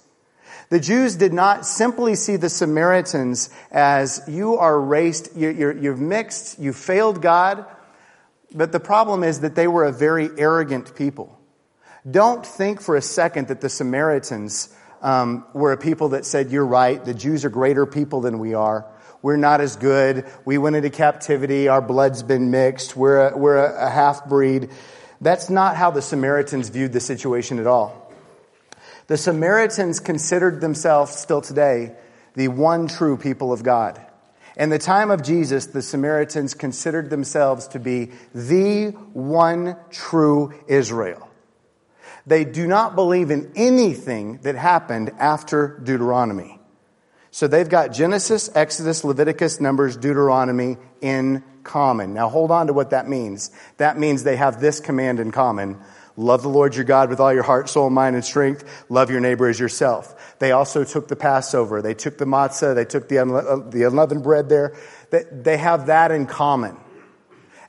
The 0.70 0.80
Jews 0.80 1.16
did 1.16 1.34
not 1.34 1.66
simply 1.66 2.16
see 2.16 2.36
the 2.36 2.50
Samaritans 2.50 3.50
as 3.72 4.22
you 4.28 4.58
are 4.58 4.80
raced, 4.80 5.36
you're, 5.36 5.76
you've 5.76 6.00
mixed, 6.00 6.60
you 6.60 6.74
failed 6.74 7.22
God, 7.22 7.66
but 8.54 8.72
the 8.72 8.80
problem 8.80 9.24
is 9.24 9.42
that 9.42 9.56
they 9.56 9.68
were 9.68 9.86
a 9.86 9.92
very 9.92 10.30
arrogant 10.38 10.96
people. 10.96 11.40
Don't 12.10 12.46
think 12.46 12.82
for 12.82 12.96
a 12.96 13.02
second 13.02 13.48
that 13.48 13.62
the 13.62 13.70
Samaritans 13.70 14.74
um, 15.02 15.46
were 15.54 15.72
a 15.72 15.78
people 15.78 16.10
that 16.10 16.26
said, 16.26 16.52
You're 16.52 16.66
right, 16.66 17.04
the 17.04 17.14
Jews 17.14 17.46
are 17.46 17.50
greater 17.50 17.86
people 17.86 18.22
than 18.22 18.40
we 18.40 18.54
are. 18.54 18.86
We're 19.22 19.38
not 19.38 19.62
as 19.62 19.76
good. 19.76 20.26
We 20.46 20.58
went 20.58 20.76
into 20.76 20.90
captivity. 20.90 21.68
Our 21.68 21.82
blood's 21.82 22.24
been 22.24 22.52
mixed. 22.52 22.96
We're 22.96 23.30
a, 23.30 23.38
we're 23.38 23.58
a, 23.58 23.88
a 23.88 23.90
half 23.90 24.28
breed. 24.28 24.70
That's 25.22 25.50
not 25.50 25.76
how 25.76 25.92
the 25.92 26.02
Samaritans 26.02 26.70
viewed 26.70 26.94
the 26.94 27.02
situation 27.02 27.60
at 27.60 27.68
all. 27.68 28.14
The 29.08 29.18
Samaritans 29.18 30.00
considered 30.00 30.62
themselves 30.62 31.16
still 31.16 31.42
today 31.42 31.94
the 32.36 32.48
one 32.48 32.88
true 32.88 33.18
people 33.18 33.52
of 33.52 33.64
God. 33.64 34.00
In 34.56 34.70
the 34.70 34.78
time 34.78 35.10
of 35.10 35.24
Jesus, 35.24 35.68
the 35.68 35.82
Samaritans 35.82 36.54
considered 36.54 37.10
themselves 37.10 37.68
to 37.70 37.80
be 37.80 38.12
the 38.36 38.90
one 39.14 39.78
true 39.90 40.54
Israel. 40.68 41.30
They 42.28 42.46
do 42.46 42.68
not 42.68 42.96
believe 42.96 43.32
in 43.32 43.52
anything 43.56 44.40
that 44.44 44.56
happened 44.56 45.12
after 45.18 45.80
Deuteronomy. 45.84 46.59
So 47.32 47.48
they've 47.48 47.70
got 47.70 47.94
Genesis, 47.94 48.50
Exodus, 48.56 49.04
Leviticus, 49.04 49.60
Numbers, 49.62 49.96
Deuteronomy 49.98 50.78
in 51.02 51.44
common. 51.64 52.14
Now 52.14 52.30
hold 52.30 52.52
on 52.52 52.68
to 52.68 52.74
what 52.74 52.90
that 52.90 53.08
means. 53.08 53.52
That 53.78 53.98
means 53.98 54.24
they 54.24 54.36
have 54.36 54.60
this 54.60 54.80
command 54.80 55.20
in 55.20 55.32
common. 55.32 55.80
Love 56.18 56.42
the 56.42 56.50
Lord 56.50 56.76
your 56.76 56.84
God 56.84 57.10
with 57.10 57.20
all 57.20 57.34
your 57.34 57.44
heart, 57.44 57.70
soul, 57.70 57.90
mind, 57.90 58.16
and 58.16 58.26
strength. 58.26 58.86
Love 58.90 59.10
your 59.10 59.22
neighbor 59.22 59.48
as 59.48 59.60
yourself. 59.60 60.38
They 60.40 60.52
also 60.52 60.84
took 60.84 61.08
the 61.08 61.16
Passover. 61.16 61.82
They 61.82 61.94
took 61.94 62.18
the 62.18 62.26
matzah. 62.26 62.76
They 62.76 62.84
took 62.84 63.08
the, 63.08 63.20
uh, 63.20 63.70
the 63.70 63.84
unleavened 63.84 64.24
bread 64.24 64.50
there. 64.50 64.76
They 65.12 65.58
have 65.58 65.86
that 65.86 66.12
in 66.12 66.26
common. 66.26 66.76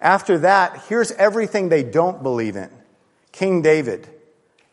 After 0.00 0.38
that, 0.38 0.84
here's 0.88 1.12
everything 1.12 1.68
they 1.68 1.84
don't 1.84 2.22
believe 2.22 2.56
in. 2.56 2.70
King 3.32 3.62
David, 3.62 4.08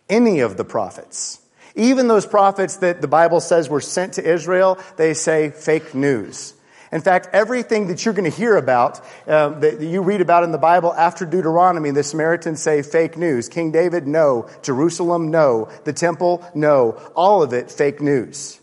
any 0.09 0.39
of 0.39 0.57
the 0.57 0.65
prophets, 0.65 1.39
even 1.77 2.07
those 2.07 2.25
prophets 2.25 2.77
that 2.77 3.01
the 3.01 3.07
Bible 3.07 3.39
says 3.39 3.69
were 3.69 3.81
sent 3.81 4.13
to 4.13 4.23
Israel, 4.23 4.79
they 4.97 5.13
say 5.13 5.51
fake 5.51 5.95
news. 5.95 6.53
In 6.91 7.01
fact, 7.01 7.29
everything 7.33 7.87
that 7.87 8.05
you're 8.05 8.13
going 8.13 8.29
to 8.29 8.35
hear 8.35 8.55
about, 8.55 9.01
uh, 9.27 9.49
that 9.49 9.81
you 9.81 10.01
read 10.01 10.21
about 10.21 10.43
in 10.43 10.51
the 10.51 10.57
Bible 10.57 10.93
after 10.93 11.25
Deuteronomy, 11.25 11.91
the 11.91 12.03
Samaritans 12.03 12.61
say 12.61 12.81
fake 12.81 13.17
news. 13.17 13.49
King 13.49 13.71
David, 13.71 14.07
no. 14.07 14.49
Jerusalem, 14.61 15.29
no. 15.29 15.69
The 15.83 15.93
temple, 15.93 16.49
no. 16.55 16.91
All 17.15 17.43
of 17.43 17.51
it, 17.53 17.69
fake 17.71 18.01
news. 18.01 18.59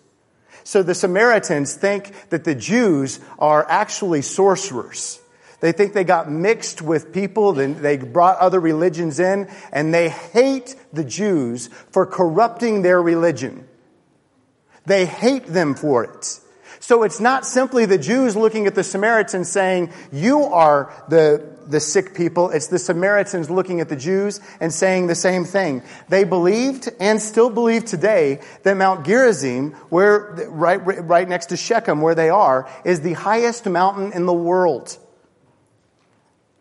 So 0.65 0.83
the 0.83 0.95
Samaritans 0.95 1.75
think 1.75 2.31
that 2.31 2.45
the 2.45 2.55
Jews 2.55 3.21
are 3.39 3.67
actually 3.69 4.23
sorcerers. 4.23 5.21
They 5.65 5.73
think 5.73 5.95
they 5.95 6.05
got 6.05 6.31
mixed 6.31 6.83
with 6.83 7.11
people, 7.11 7.55
then 7.55 7.81
they 7.81 7.97
brought 7.97 8.37
other 8.37 8.61
religions 8.61 9.19
in, 9.19 9.49
and 9.73 9.95
they 9.95 10.11
hate 10.11 10.77
the 10.93 11.05
Jews 11.05 11.69
for 11.91 12.05
corrupting 12.05 12.83
their 12.83 13.01
religion. 13.01 13.67
They 14.85 15.07
hate 15.07 15.47
them 15.47 15.75
for 15.75 16.05
it. 16.05 16.39
So 16.81 17.03
it's 17.03 17.19
not 17.19 17.47
simply 17.47 17.87
the 17.87 17.97
Jews 17.97 18.37
looking 18.37 18.67
at 18.67 18.75
the 18.75 18.85
Samaritans 18.85 19.51
saying, 19.51 19.91
you 20.13 20.43
are 20.43 20.93
the, 21.09 21.57
the 21.67 21.81
sick 21.81 22.15
people. 22.15 22.51
It's 22.51 22.67
the 22.67 22.79
Samaritans 22.79 23.49
looking 23.49 23.81
at 23.81 23.89
the 23.89 23.97
Jews 23.97 24.41
and 24.61 24.71
saying 24.71 25.07
the 25.07 25.15
same 25.15 25.47
thing. 25.47 25.83
They 26.11 26.25
believed 26.25 26.91
and 27.01 27.23
still 27.23 27.49
believe 27.49 27.87
today 27.87 28.43
that 28.65 28.77
Mount 28.77 29.07
Gerizim, 29.07 29.71
where, 29.89 30.47
right, 30.51 30.77
right 30.77 31.27
next 31.27 31.47
to 31.47 31.57
Shechem, 31.57 32.03
where 32.03 32.15
they 32.15 32.29
are, 32.29 32.69
is 32.85 33.01
the 33.01 33.15
highest 33.15 33.65
mountain 33.65 34.13
in 34.13 34.27
the 34.27 34.35
world. 34.35 34.99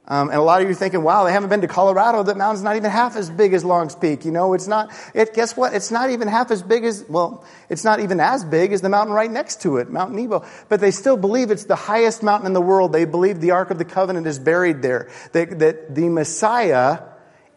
Um, 0.06 0.30
and 0.30 0.38
a 0.38 0.42
lot 0.42 0.62
of 0.62 0.68
you 0.68 0.74
are 0.74 0.76
thinking, 0.76 1.02
wow, 1.02 1.24
they 1.24 1.32
haven't 1.32 1.50
been 1.50 1.62
to 1.62 1.68
Colorado. 1.68 2.24
That 2.24 2.36
mountain's 2.36 2.64
not 2.64 2.76
even 2.76 2.92
half 2.92 3.16
as 3.16 3.30
big 3.30 3.54
as 3.54 3.64
Long's 3.64 3.96
Peak. 3.96 4.26
You 4.26 4.32
know, 4.32 4.54
it's 4.54 4.68
not, 4.68 4.92
it, 5.14 5.34
guess 5.34 5.56
what? 5.56 5.74
It's 5.74 5.92
not 5.92 6.10
even 6.10 6.28
half 6.28 6.52
as 6.52 6.62
big 6.62 6.84
as, 6.84 7.06
well, 7.08 7.46
it's 7.70 7.86
not 7.86 8.02
even 8.02 8.20
as 8.20 8.44
big 8.44 8.74
as 8.74 8.82
the 8.82 8.90
mountain 8.90 9.16
right 9.16 9.32
next 9.32 9.62
to 9.62 9.78
it, 9.78 9.90
Mount 9.90 10.14
Nebo. 10.14 10.46
But 10.68 10.82
they 10.82 10.92
still 10.92 11.16
believe 11.16 11.52
it's 11.52 11.66
the 11.66 11.78
highest 11.78 12.22
mountain 12.22 12.48
in 12.48 12.54
the 12.54 12.62
world. 12.62 12.92
They 12.92 13.06
believe 13.06 13.40
the 13.40 13.52
Ark 13.52 13.72
of 13.72 13.78
the 13.78 13.86
Covenant 13.86 14.28
is 14.28 14.40
buried 14.40 14.82
there. 14.82 15.10
That, 15.32 15.60
that 15.60 15.96
the 15.96 16.10
Messiah 16.10 17.00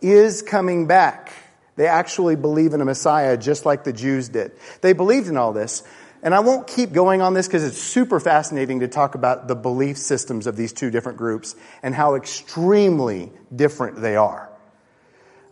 is 0.00 0.42
coming 0.42 0.86
back. 0.86 1.32
They 1.74 1.88
actually 1.88 2.36
believe 2.36 2.74
in 2.74 2.80
a 2.80 2.84
Messiah 2.84 3.36
just 3.36 3.66
like 3.66 3.82
the 3.82 3.92
Jews 3.92 4.28
did. 4.28 4.52
They 4.82 4.92
believed 4.92 5.26
in 5.26 5.36
all 5.36 5.52
this. 5.52 5.82
And 6.26 6.34
I 6.34 6.40
won't 6.40 6.66
keep 6.66 6.92
going 6.92 7.22
on 7.22 7.32
this 7.32 7.46
because 7.46 7.64
it's 7.64 7.78
super 7.78 8.20
fascinating 8.20 8.80
to 8.80 8.88
talk 8.88 9.14
about 9.14 9.46
the 9.46 9.54
belief 9.54 9.96
systems 9.96 10.46
of 10.46 10.56
these 10.56 10.72
two 10.72 10.90
different 10.90 11.16
groups 11.16 11.54
and 11.82 11.94
how 11.94 12.16
extremely 12.16 13.30
different 13.54 14.02
they 14.02 14.16
are. 14.16 14.50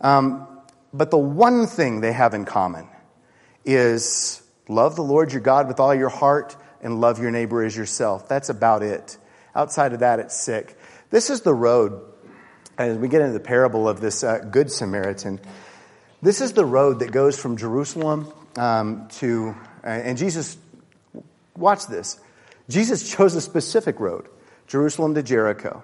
Um, 0.01 0.47
but 0.93 1.09
the 1.09 1.17
one 1.17 1.65
thing 1.65 2.01
they 2.01 2.11
have 2.11 2.33
in 2.33 2.45
common 2.45 2.87
is 3.63 4.43
Love 4.67 4.95
the 4.95 5.03
Lord 5.03 5.31
your 5.31 5.41
God 5.41 5.67
with 5.67 5.79
all 5.79 5.93
your 5.93 6.09
heart 6.09 6.55
and 6.81 6.99
love 6.99 7.19
your 7.19 7.31
neighbor 7.31 7.63
as 7.63 7.75
yourself. 7.75 8.27
That's 8.27 8.49
about 8.49 8.81
it. 8.81 9.17
Outside 9.53 9.93
of 9.93 9.99
that, 9.99 10.19
it's 10.19 10.35
sick. 10.35 10.77
This 11.11 11.29
is 11.29 11.41
the 11.41 11.53
road, 11.53 12.01
as 12.77 12.97
we 12.97 13.07
get 13.07 13.21
into 13.21 13.33
the 13.33 13.39
parable 13.39 13.87
of 13.87 14.01
this 14.01 14.23
uh, 14.23 14.39
Good 14.39 14.71
Samaritan, 14.71 15.39
this 16.21 16.41
is 16.41 16.53
the 16.53 16.65
road 16.65 16.99
that 16.99 17.11
goes 17.11 17.37
from 17.37 17.57
Jerusalem 17.57 18.31
um, 18.55 19.07
to, 19.19 19.55
uh, 19.83 19.87
and 19.87 20.17
Jesus, 20.17 20.57
watch 21.57 21.87
this. 21.87 22.19
Jesus 22.69 23.09
chose 23.09 23.35
a 23.35 23.41
specific 23.41 23.99
road, 23.99 24.27
Jerusalem 24.67 25.15
to 25.15 25.23
Jericho. 25.23 25.83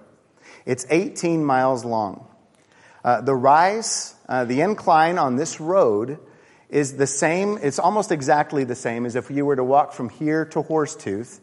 It's 0.66 0.86
18 0.90 1.44
miles 1.44 1.86
long. 1.86 2.28
Uh, 3.04 3.22
the 3.22 3.36
rise, 3.36 4.16
uh, 4.30 4.46
the 4.46 4.62
incline 4.62 5.18
on 5.18 5.36
this 5.36 5.60
road 5.60 6.20
is 6.70 6.98
the 6.98 7.08
same, 7.08 7.58
it's 7.62 7.80
almost 7.80 8.12
exactly 8.12 8.64
the 8.64 8.76
same 8.76 9.06
as 9.06 9.16
if 9.16 9.30
you 9.30 9.46
were 9.46 9.56
to 9.56 9.64
walk 9.64 9.94
from 9.94 10.10
here 10.10 10.46
to 10.46 10.62
Horsetooth, 10.62 11.40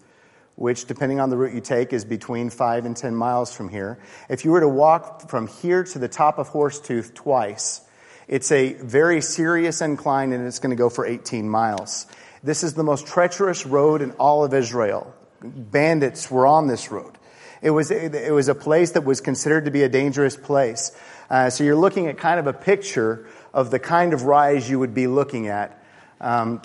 which, 0.55 0.87
depending 0.87 1.21
on 1.21 1.31
the 1.31 1.37
route 1.37 1.55
you 1.55 1.61
take, 1.61 1.93
is 1.93 2.05
between 2.05 2.51
5 2.51 2.87
and 2.87 2.97
10 2.97 3.15
miles 3.15 3.53
from 3.53 3.69
here. 3.69 3.99
If 4.29 4.45
you 4.45 4.53
were 4.53 4.61
to 4.61 4.69
walk 4.69 5.29
from 5.29 5.47
here 5.47 5.85
to 5.85 5.99
the 5.99 6.09
top 6.09 6.39
of 6.39 6.51
Horsetooth 6.51 7.15
twice, 7.15 7.83
it's 8.27 8.51
a 8.53 8.75
very 8.75 9.21
serious 9.21 9.81
incline 9.81 10.33
and 10.33 10.47
it's 10.47 10.59
going 10.59 10.71
to 10.71 10.77
go 10.77 10.91
for 10.91 11.07
18 11.07 11.49
miles. 11.49 12.07
This 12.43 12.63
is 12.63 12.75
the 12.75 12.85
most 12.85 13.07
treacherous 13.07 13.67
road 13.67 14.03
in 14.03 14.13
all 14.13 14.45
of 14.45 14.55
Israel. 14.55 15.15
Bandits 15.43 16.31
were 16.31 16.47
on 16.47 16.67
this 16.67 16.91
road. 16.91 17.19
It 17.61 17.71
was, 17.71 17.91
it 17.91 18.33
was 18.33 18.49
a 18.49 18.55
place 18.55 18.93
that 18.93 19.05
was 19.05 19.21
considered 19.21 19.65
to 19.65 19.71
be 19.71 19.83
a 19.83 19.89
dangerous 19.89 20.37
place. 20.37 20.93
Uh, 21.29 21.51
so 21.51 21.65
you're 21.65 21.77
looking 21.77 22.07
at 22.07 22.19
kind 22.19 22.39
of 22.39 22.47
a 22.47 22.53
picture 22.53 23.27
of 23.53 23.71
the 23.71 23.79
kind 23.79 24.13
of 24.13 24.23
rise 24.23 24.71
you 24.71 24.79
would 24.79 24.95
be 24.95 25.07
looking 25.07 25.49
at. 25.49 25.83
Um, 26.21 26.63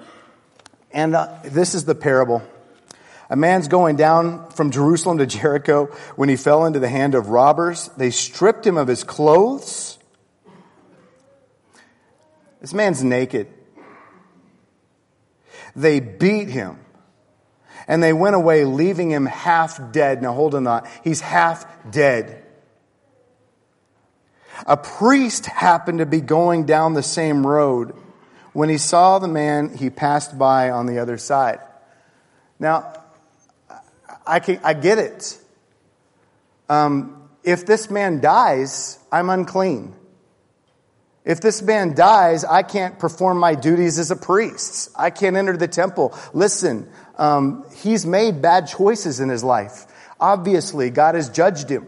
and 0.92 1.16
uh, 1.16 1.40
this 1.44 1.74
is 1.74 1.86
the 1.86 1.96
parable. 1.96 2.44
A 3.30 3.36
man's 3.36 3.68
going 3.68 3.96
down 3.96 4.52
from 4.52 4.70
Jerusalem 4.70 5.18
to 5.18 5.26
Jericho 5.26 5.88
when 6.16 6.30
he 6.30 6.36
fell 6.36 6.66
into 6.66 6.80
the 6.80 6.90
hand 6.90 7.16
of 7.16 7.30
robbers. 7.30 7.90
They 7.98 8.12
stripped 8.12 8.68
him 8.68 8.78
of 8.78 8.88
his 8.88 9.04
clothes. 9.04 9.98
This 12.62 12.74
man's 12.74 13.04
naked. 13.04 13.48
They 15.76 16.00
beat 16.00 16.50
him. 16.50 16.80
And 17.88 18.02
they 18.02 18.14
went 18.14 18.36
away, 18.36 18.66
leaving 18.66 19.12
him 19.12 19.26
half 19.26 19.92
dead. 19.92 20.22
Now 20.22 20.34
hold 20.34 20.56
on 20.56 20.64
that. 20.66 20.88
He's 21.04 21.20
half 21.20 21.66
dead. 21.92 22.44
A 24.66 24.78
priest 24.78 25.48
happened 25.48 26.00
to 26.00 26.06
be 26.06 26.22
going 26.22 26.66
down 26.66 26.94
the 26.94 27.04
same 27.04 27.46
road. 27.46 27.96
When 28.54 28.70
he 28.70 28.78
saw 28.78 29.20
the 29.20 29.28
man, 29.28 29.76
he 29.76 29.90
passed 29.90 30.38
by 30.38 30.70
on 30.70 30.86
the 30.86 31.00
other 31.00 31.18
side. 31.18 31.60
Now, 32.60 32.94
I, 34.26 34.40
can, 34.40 34.60
I 34.64 34.74
get 34.74 35.00
it. 35.00 35.38
Um, 36.70 37.30
if 37.44 37.66
this 37.66 37.90
man 37.90 38.22
dies, 38.22 39.00
I'm 39.12 39.30
unclean. 39.30 39.96
If 41.26 41.40
this 41.40 41.62
man 41.62 41.96
dies, 41.96 42.44
I 42.44 42.64
can't 42.64 43.00
perform 43.00 43.38
my 43.38 43.56
duties 43.56 43.98
as 43.98 44.12
a 44.12 44.16
priest. 44.16 44.90
I 44.96 45.10
can't 45.10 45.38
enter 45.38 45.56
the 45.56 45.70
temple. 45.70 46.18
Listen, 46.34 46.90
um, 47.18 47.66
he's 47.76 48.06
made 48.06 48.42
bad 48.42 48.68
choices 48.68 49.20
in 49.20 49.30
his 49.30 49.44
life. 49.44 49.86
Obviously, 50.20 50.90
God 50.90 51.16
has 51.16 51.30
judged 51.30 51.70
him. 51.70 51.88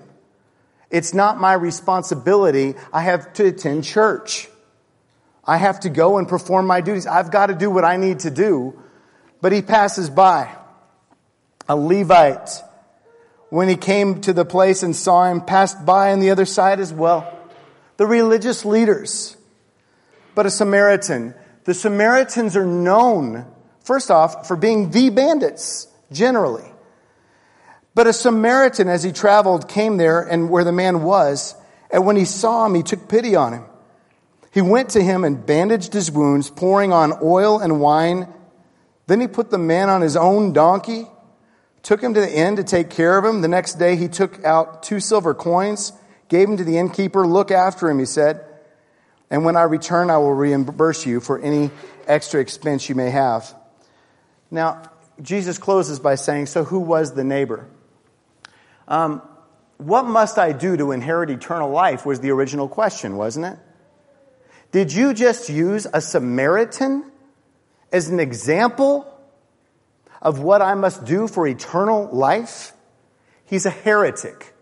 It's 0.89 1.13
not 1.13 1.39
my 1.39 1.53
responsibility. 1.53 2.75
I 2.93 3.01
have 3.01 3.33
to 3.33 3.47
attend 3.47 3.83
church. 3.83 4.47
I 5.43 5.57
have 5.57 5.81
to 5.81 5.89
go 5.89 6.17
and 6.17 6.27
perform 6.27 6.65
my 6.65 6.79
duties. 6.79 7.05
I've 7.05 7.31
got 7.31 7.47
to 7.47 7.55
do 7.55 7.69
what 7.69 7.83
I 7.83 7.97
need 7.97 8.19
to 8.19 8.31
do. 8.31 8.79
But 9.41 9.51
he 9.51 9.61
passes 9.61 10.09
by. 10.09 10.55
A 11.67 11.75
Levite, 11.75 12.61
when 13.49 13.67
he 13.67 13.75
came 13.75 14.21
to 14.21 14.33
the 14.33 14.45
place 14.45 14.83
and 14.83 14.95
saw 14.95 15.25
him, 15.25 15.41
passed 15.41 15.83
by 15.85 16.11
on 16.11 16.19
the 16.19 16.29
other 16.29 16.45
side 16.45 16.79
as 16.79 16.93
well. 16.93 17.34
The 17.97 18.05
religious 18.05 18.65
leaders. 18.65 19.37
But 20.33 20.45
a 20.45 20.49
Samaritan. 20.49 21.33
The 21.63 21.73
Samaritans 21.73 22.55
are 22.55 22.65
known, 22.65 23.45
first 23.83 24.11
off, 24.11 24.47
for 24.47 24.55
being 24.55 24.91
the 24.91 25.09
bandits, 25.09 25.87
generally. 26.11 26.69
But 27.95 28.07
a 28.07 28.13
Samaritan, 28.13 28.89
as 28.89 29.03
he 29.03 29.11
traveled, 29.13 29.69
came 29.69 29.97
there 29.97 30.21
and 30.21 30.49
where 30.49 30.65
the 30.65 30.73
man 30.73 31.03
was, 31.03 31.55
and 31.89 32.05
when 32.05 32.17
he 32.17 32.25
saw 32.25 32.65
him, 32.65 32.75
he 32.75 32.83
took 32.83 33.07
pity 33.07 33.35
on 33.35 33.53
him. 33.53 33.63
He 34.51 34.61
went 34.61 34.89
to 34.91 35.01
him 35.01 35.23
and 35.23 35.45
bandaged 35.45 35.93
his 35.93 36.11
wounds, 36.11 36.49
pouring 36.49 36.91
on 36.91 37.13
oil 37.23 37.59
and 37.59 37.79
wine. 37.79 38.27
Then 39.07 39.21
he 39.21 39.27
put 39.27 39.49
the 39.49 39.57
man 39.57 39.89
on 39.89 40.01
his 40.01 40.17
own 40.17 40.53
donkey, 40.53 41.07
took 41.83 42.01
him 42.01 42.13
to 42.13 42.21
the 42.21 42.33
inn 42.33 42.57
to 42.57 42.63
take 42.63 42.89
care 42.89 43.17
of 43.17 43.25
him. 43.25 43.41
The 43.41 43.47
next 43.47 43.75
day 43.75 43.95
he 43.95 44.07
took 44.07 44.43
out 44.43 44.83
two 44.83 44.99
silver 44.99 45.33
coins, 45.33 45.93
gave 46.29 46.49
him 46.49 46.57
to 46.57 46.63
the 46.63 46.77
innkeeper. 46.77 47.25
Look 47.25 47.51
after 47.51 47.89
him, 47.89 47.99
he 47.99 48.05
said. 48.05 48.45
And 49.29 49.45
when 49.45 49.55
I 49.55 49.63
return, 49.63 50.09
I 50.09 50.17
will 50.17 50.33
reimburse 50.33 51.05
you 51.05 51.19
for 51.19 51.39
any 51.39 51.71
extra 52.07 52.39
expense 52.41 52.87
you 52.89 52.95
may 52.95 53.09
have. 53.09 53.53
Now, 54.51 54.83
Jesus 55.21 55.57
closes 55.57 55.99
by 55.99 56.15
saying, 56.15 56.47
So 56.47 56.63
who 56.63 56.79
was 56.79 57.13
the 57.13 57.23
neighbor? 57.23 57.67
Um, 58.87 59.21
what 59.77 60.05
must 60.05 60.37
I 60.37 60.51
do 60.51 60.77
to 60.77 60.91
inherit 60.91 61.29
eternal 61.29 61.69
life 61.69 62.05
was 62.05 62.19
the 62.19 62.31
original 62.31 62.67
question, 62.67 63.17
wasn't 63.17 63.45
it? 63.45 63.59
Did 64.71 64.93
you 64.93 65.13
just 65.13 65.49
use 65.49 65.87
a 65.91 66.01
Samaritan 66.01 67.09
as 67.91 68.09
an 68.09 68.19
example 68.19 69.11
of 70.21 70.39
what 70.39 70.61
I 70.61 70.75
must 70.75 71.05
do 71.05 71.27
for 71.27 71.47
eternal 71.47 72.09
life? 72.11 72.73
He's 73.45 73.65
a 73.65 73.69
heretic. 73.69 74.54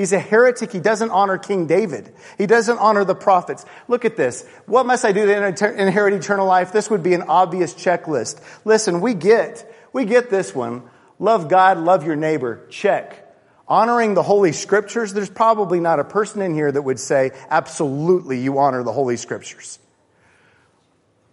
He's 0.00 0.14
a 0.14 0.18
heretic. 0.18 0.72
He 0.72 0.80
doesn't 0.80 1.10
honor 1.10 1.36
King 1.36 1.66
David. 1.66 2.10
He 2.38 2.46
doesn't 2.46 2.78
honor 2.78 3.04
the 3.04 3.14
prophets. 3.14 3.66
Look 3.86 4.06
at 4.06 4.16
this. 4.16 4.48
What 4.64 4.86
must 4.86 5.04
I 5.04 5.12
do 5.12 5.26
to 5.26 5.74
inherit 5.78 6.14
eternal 6.14 6.46
life? 6.46 6.72
This 6.72 6.88
would 6.88 7.02
be 7.02 7.12
an 7.12 7.24
obvious 7.24 7.74
checklist. 7.74 8.40
Listen, 8.64 9.02
we 9.02 9.12
get, 9.12 9.70
we 9.92 10.06
get 10.06 10.30
this 10.30 10.54
one. 10.54 10.84
Love 11.18 11.50
God, 11.50 11.76
love 11.76 12.06
your 12.06 12.16
neighbor. 12.16 12.66
Check. 12.70 13.30
Honoring 13.68 14.14
the 14.14 14.22
Holy 14.22 14.52
Scriptures, 14.52 15.12
there's 15.12 15.28
probably 15.28 15.80
not 15.80 16.00
a 16.00 16.04
person 16.04 16.40
in 16.40 16.54
here 16.54 16.72
that 16.72 16.80
would 16.80 16.98
say, 16.98 17.32
absolutely, 17.50 18.40
you 18.40 18.58
honor 18.58 18.82
the 18.82 18.92
Holy 18.92 19.18
Scriptures. 19.18 19.78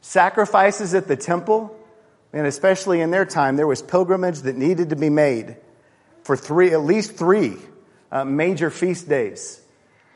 Sacrifices 0.02 0.94
at 0.94 1.08
the 1.08 1.16
temple, 1.16 1.74
and 2.34 2.46
especially 2.46 3.00
in 3.00 3.12
their 3.12 3.26
time, 3.26 3.56
there 3.56 3.66
was 3.66 3.82
pilgrimage 3.82 4.42
that 4.42 4.58
needed 4.58 4.90
to 4.90 4.98
be 4.98 5.10
made 5.10 5.56
for 6.24 6.36
three, 6.36 6.74
at 6.74 6.82
least 6.82 7.16
three 7.16 7.56
uh, 8.12 8.26
major 8.26 8.70
feast 8.70 9.08
days. 9.08 9.62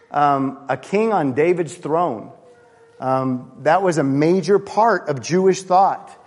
Um, 0.10 0.66
a 0.70 0.78
king 0.78 1.14
on 1.14 1.34
David's 1.34 1.76
throne. 1.76 2.32
Um, 3.00 3.52
that 3.60 3.82
was 3.82 3.98
a 3.98 4.04
major 4.04 4.60
part 4.60 5.10
of 5.10 5.22
Jewish 5.22 5.64
thought. 5.64 6.18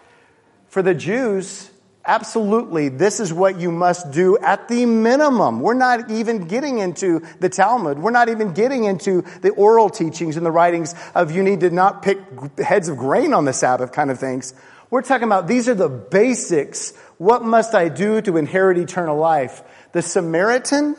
For 0.68 0.82
the 0.82 0.94
Jews, 0.94 1.70
Absolutely, 2.06 2.90
this 2.90 3.18
is 3.18 3.32
what 3.32 3.58
you 3.58 3.72
must 3.72 4.10
do 4.10 4.36
at 4.36 4.68
the 4.68 4.84
minimum. 4.84 5.60
We're 5.60 5.72
not 5.72 6.10
even 6.10 6.48
getting 6.48 6.78
into 6.78 7.22
the 7.40 7.48
Talmud. 7.48 7.98
We're 7.98 8.10
not 8.10 8.28
even 8.28 8.52
getting 8.52 8.84
into 8.84 9.22
the 9.40 9.50
oral 9.50 9.88
teachings 9.88 10.36
and 10.36 10.44
the 10.44 10.50
writings 10.50 10.94
of 11.14 11.30
you 11.30 11.42
need 11.42 11.60
to 11.60 11.70
not 11.70 12.02
pick 12.02 12.18
heads 12.58 12.90
of 12.90 12.98
grain 12.98 13.32
on 13.32 13.46
the 13.46 13.54
Sabbath 13.54 13.92
kind 13.92 14.10
of 14.10 14.20
things. 14.20 14.52
We're 14.90 15.00
talking 15.00 15.26
about 15.26 15.48
these 15.48 15.66
are 15.66 15.74
the 15.74 15.88
basics. 15.88 16.94
What 17.16 17.42
must 17.42 17.74
I 17.74 17.88
do 17.88 18.20
to 18.20 18.36
inherit 18.36 18.76
eternal 18.76 19.16
life? 19.16 19.62
The 19.92 20.02
Samaritan? 20.02 20.96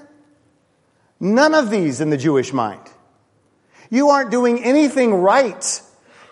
None 1.19 1.53
of 1.53 1.69
these 1.69 2.01
in 2.01 2.09
the 2.09 2.17
Jewish 2.17 2.53
mind. 2.53 2.81
You 3.89 4.09
aren't 4.09 4.31
doing 4.31 4.63
anything 4.63 5.13
right 5.13 5.81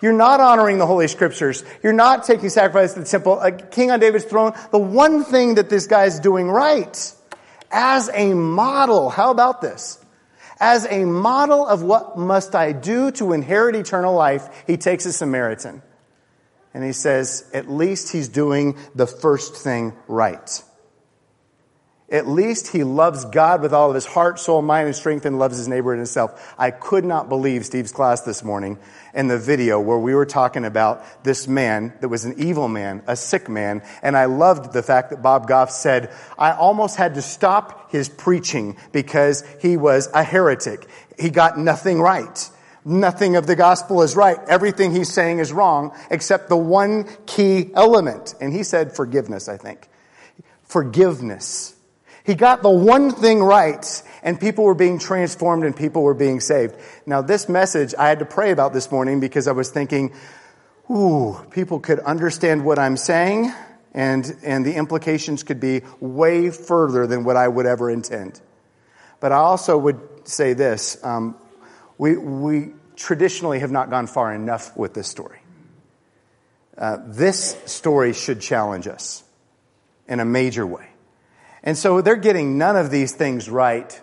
you're 0.04 0.12
not 0.12 0.38
honoring 0.38 0.76
the 0.76 0.84
Holy 0.84 1.08
Scriptures. 1.08 1.64
You're 1.82 1.94
not 1.94 2.24
taking 2.24 2.50
sacrifice 2.50 2.92
to 2.92 3.00
the 3.00 3.06
temple. 3.06 3.40
A 3.40 3.50
king 3.50 3.90
on 3.90 4.00
David's 4.00 4.26
throne. 4.26 4.52
The 4.70 4.78
one 4.78 5.24
thing 5.24 5.54
that 5.54 5.70
this 5.70 5.86
guy 5.86 6.04
is 6.04 6.20
doing 6.20 6.46
right 6.46 7.14
as 7.72 8.10
a 8.12 8.34
model. 8.34 9.08
How 9.08 9.30
about 9.30 9.62
this? 9.62 9.98
As 10.60 10.86
a 10.90 11.06
model 11.06 11.66
of 11.66 11.82
what 11.82 12.18
must 12.18 12.54
I 12.54 12.72
do 12.72 13.12
to 13.12 13.32
inherit 13.32 13.76
eternal 13.76 14.12
life, 14.12 14.46
he 14.66 14.76
takes 14.76 15.06
a 15.06 15.12
Samaritan. 15.12 15.80
And 16.74 16.84
he 16.84 16.92
says, 16.92 17.48
at 17.54 17.70
least 17.70 18.12
he's 18.12 18.28
doing 18.28 18.76
the 18.94 19.06
first 19.06 19.56
thing 19.56 19.94
right. 20.06 20.62
At 22.14 22.28
least 22.28 22.68
he 22.68 22.84
loves 22.84 23.24
God 23.24 23.60
with 23.60 23.72
all 23.72 23.88
of 23.88 23.96
his 23.96 24.06
heart, 24.06 24.38
soul, 24.38 24.62
mind, 24.62 24.86
and 24.86 24.94
strength 24.94 25.26
and 25.26 25.36
loves 25.36 25.58
his 25.58 25.66
neighbor 25.66 25.92
and 25.92 25.98
himself. 25.98 26.54
I 26.56 26.70
could 26.70 27.04
not 27.04 27.28
believe 27.28 27.66
Steve's 27.66 27.90
class 27.90 28.20
this 28.20 28.44
morning 28.44 28.78
and 29.12 29.28
the 29.28 29.36
video 29.36 29.80
where 29.80 29.98
we 29.98 30.14
were 30.14 30.24
talking 30.24 30.64
about 30.64 31.04
this 31.24 31.48
man 31.48 31.92
that 32.00 32.08
was 32.08 32.24
an 32.24 32.34
evil 32.38 32.68
man, 32.68 33.02
a 33.08 33.16
sick 33.16 33.48
man. 33.48 33.82
And 34.00 34.16
I 34.16 34.26
loved 34.26 34.72
the 34.72 34.80
fact 34.80 35.10
that 35.10 35.22
Bob 35.22 35.48
Goff 35.48 35.72
said, 35.72 36.12
I 36.38 36.52
almost 36.52 36.94
had 36.94 37.16
to 37.16 37.22
stop 37.22 37.90
his 37.90 38.08
preaching 38.08 38.76
because 38.92 39.42
he 39.60 39.76
was 39.76 40.08
a 40.14 40.22
heretic. 40.22 40.86
He 41.18 41.30
got 41.30 41.58
nothing 41.58 42.00
right. 42.00 42.48
Nothing 42.84 43.34
of 43.34 43.48
the 43.48 43.56
gospel 43.56 44.02
is 44.02 44.14
right. 44.14 44.38
Everything 44.46 44.92
he's 44.94 45.12
saying 45.12 45.40
is 45.40 45.52
wrong, 45.52 45.92
except 46.12 46.48
the 46.48 46.56
one 46.56 47.08
key 47.26 47.72
element. 47.74 48.36
And 48.40 48.52
he 48.52 48.62
said 48.62 48.94
forgiveness, 48.94 49.48
I 49.48 49.56
think. 49.56 49.88
Forgiveness. 50.62 51.73
He 52.24 52.34
got 52.34 52.62
the 52.62 52.70
one 52.70 53.10
thing 53.10 53.42
right, 53.42 54.02
and 54.22 54.40
people 54.40 54.64
were 54.64 54.74
being 54.74 54.98
transformed 54.98 55.64
and 55.64 55.76
people 55.76 56.02
were 56.02 56.14
being 56.14 56.40
saved. 56.40 56.74
Now, 57.04 57.20
this 57.20 57.50
message 57.50 57.94
I 57.98 58.08
had 58.08 58.20
to 58.20 58.24
pray 58.24 58.50
about 58.50 58.72
this 58.72 58.90
morning 58.90 59.20
because 59.20 59.46
I 59.46 59.52
was 59.52 59.70
thinking, 59.70 60.14
ooh, 60.90 61.38
people 61.50 61.80
could 61.80 62.00
understand 62.00 62.64
what 62.64 62.78
I'm 62.78 62.96
saying, 62.96 63.52
and, 63.92 64.36
and 64.42 64.64
the 64.64 64.74
implications 64.74 65.42
could 65.42 65.60
be 65.60 65.82
way 66.00 66.50
further 66.50 67.06
than 67.06 67.24
what 67.24 67.36
I 67.36 67.46
would 67.46 67.66
ever 67.66 67.90
intend. 67.90 68.40
But 69.20 69.32
I 69.32 69.36
also 69.36 69.76
would 69.76 70.00
say 70.26 70.54
this 70.54 71.02
um, 71.04 71.36
we, 71.98 72.16
we 72.16 72.72
traditionally 72.96 73.60
have 73.60 73.70
not 73.70 73.90
gone 73.90 74.06
far 74.06 74.34
enough 74.34 74.74
with 74.76 74.94
this 74.94 75.08
story. 75.08 75.40
Uh, 76.76 76.98
this 77.06 77.56
story 77.66 78.14
should 78.14 78.40
challenge 78.40 78.88
us 78.88 79.22
in 80.08 80.20
a 80.20 80.24
major 80.24 80.66
way. 80.66 80.88
And 81.64 81.76
so 81.78 82.02
they're 82.02 82.14
getting 82.14 82.58
none 82.58 82.76
of 82.76 82.90
these 82.90 83.12
things 83.12 83.48
right. 83.48 84.00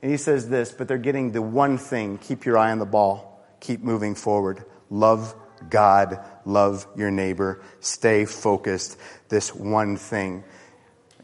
And 0.00 0.10
he 0.10 0.16
says 0.16 0.48
this, 0.48 0.72
but 0.72 0.88
they're 0.88 0.98
getting 0.98 1.32
the 1.32 1.42
one 1.42 1.76
thing 1.76 2.16
keep 2.16 2.46
your 2.46 2.56
eye 2.56 2.70
on 2.70 2.78
the 2.78 2.86
ball, 2.86 3.44
keep 3.60 3.80
moving 3.80 4.14
forward, 4.14 4.64
love 4.88 5.34
God, 5.68 6.20
love 6.44 6.86
your 6.96 7.10
neighbor, 7.10 7.60
stay 7.80 8.24
focused, 8.24 8.98
this 9.28 9.54
one 9.54 9.96
thing. 9.96 10.44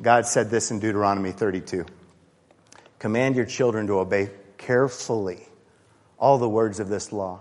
God 0.02 0.26
said 0.26 0.50
this 0.50 0.70
in 0.70 0.80
Deuteronomy 0.80 1.32
32 1.32 1.86
Command 2.98 3.36
your 3.36 3.44
children 3.44 3.86
to 3.86 4.00
obey 4.00 4.30
carefully 4.58 5.46
all 6.18 6.38
the 6.38 6.48
words 6.48 6.80
of 6.80 6.88
this 6.88 7.12
law. 7.12 7.40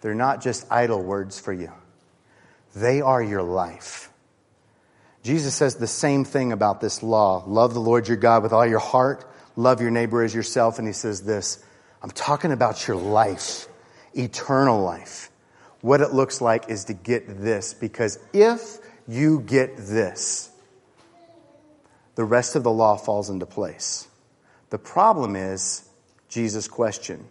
They're 0.00 0.14
not 0.14 0.40
just 0.40 0.70
idle 0.70 1.02
words 1.02 1.40
for 1.40 1.52
you, 1.52 1.72
they 2.76 3.00
are 3.00 3.22
your 3.22 3.42
life. 3.42 4.10
Jesus 5.26 5.56
says 5.56 5.74
the 5.74 5.88
same 5.88 6.24
thing 6.24 6.52
about 6.52 6.80
this 6.80 7.02
law 7.02 7.42
love 7.48 7.74
the 7.74 7.80
Lord 7.80 8.06
your 8.06 8.16
God 8.16 8.44
with 8.44 8.52
all 8.52 8.64
your 8.64 8.78
heart, 8.78 9.28
love 9.56 9.80
your 9.80 9.90
neighbor 9.90 10.22
as 10.22 10.32
yourself. 10.32 10.78
And 10.78 10.86
he 10.86 10.92
says 10.92 11.22
this 11.22 11.64
I'm 12.00 12.12
talking 12.12 12.52
about 12.52 12.86
your 12.86 12.96
life, 12.96 13.66
eternal 14.14 14.84
life. 14.84 15.32
What 15.80 16.00
it 16.00 16.12
looks 16.12 16.40
like 16.40 16.70
is 16.70 16.84
to 16.84 16.94
get 16.94 17.40
this, 17.42 17.74
because 17.74 18.20
if 18.32 18.78
you 19.08 19.40
get 19.40 19.76
this, 19.76 20.48
the 22.14 22.24
rest 22.24 22.54
of 22.54 22.62
the 22.62 22.70
law 22.70 22.96
falls 22.96 23.28
into 23.28 23.46
place. 23.46 24.06
The 24.70 24.78
problem 24.78 25.34
is 25.34 25.88
Jesus' 26.28 26.68
question 26.68 27.26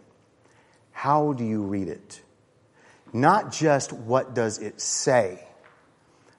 how 0.91 1.31
do 1.31 1.45
you 1.45 1.61
read 1.61 1.87
it? 1.87 2.21
Not 3.13 3.53
just 3.53 3.93
what 3.93 4.35
does 4.35 4.59
it 4.59 4.81
say. 4.81 5.47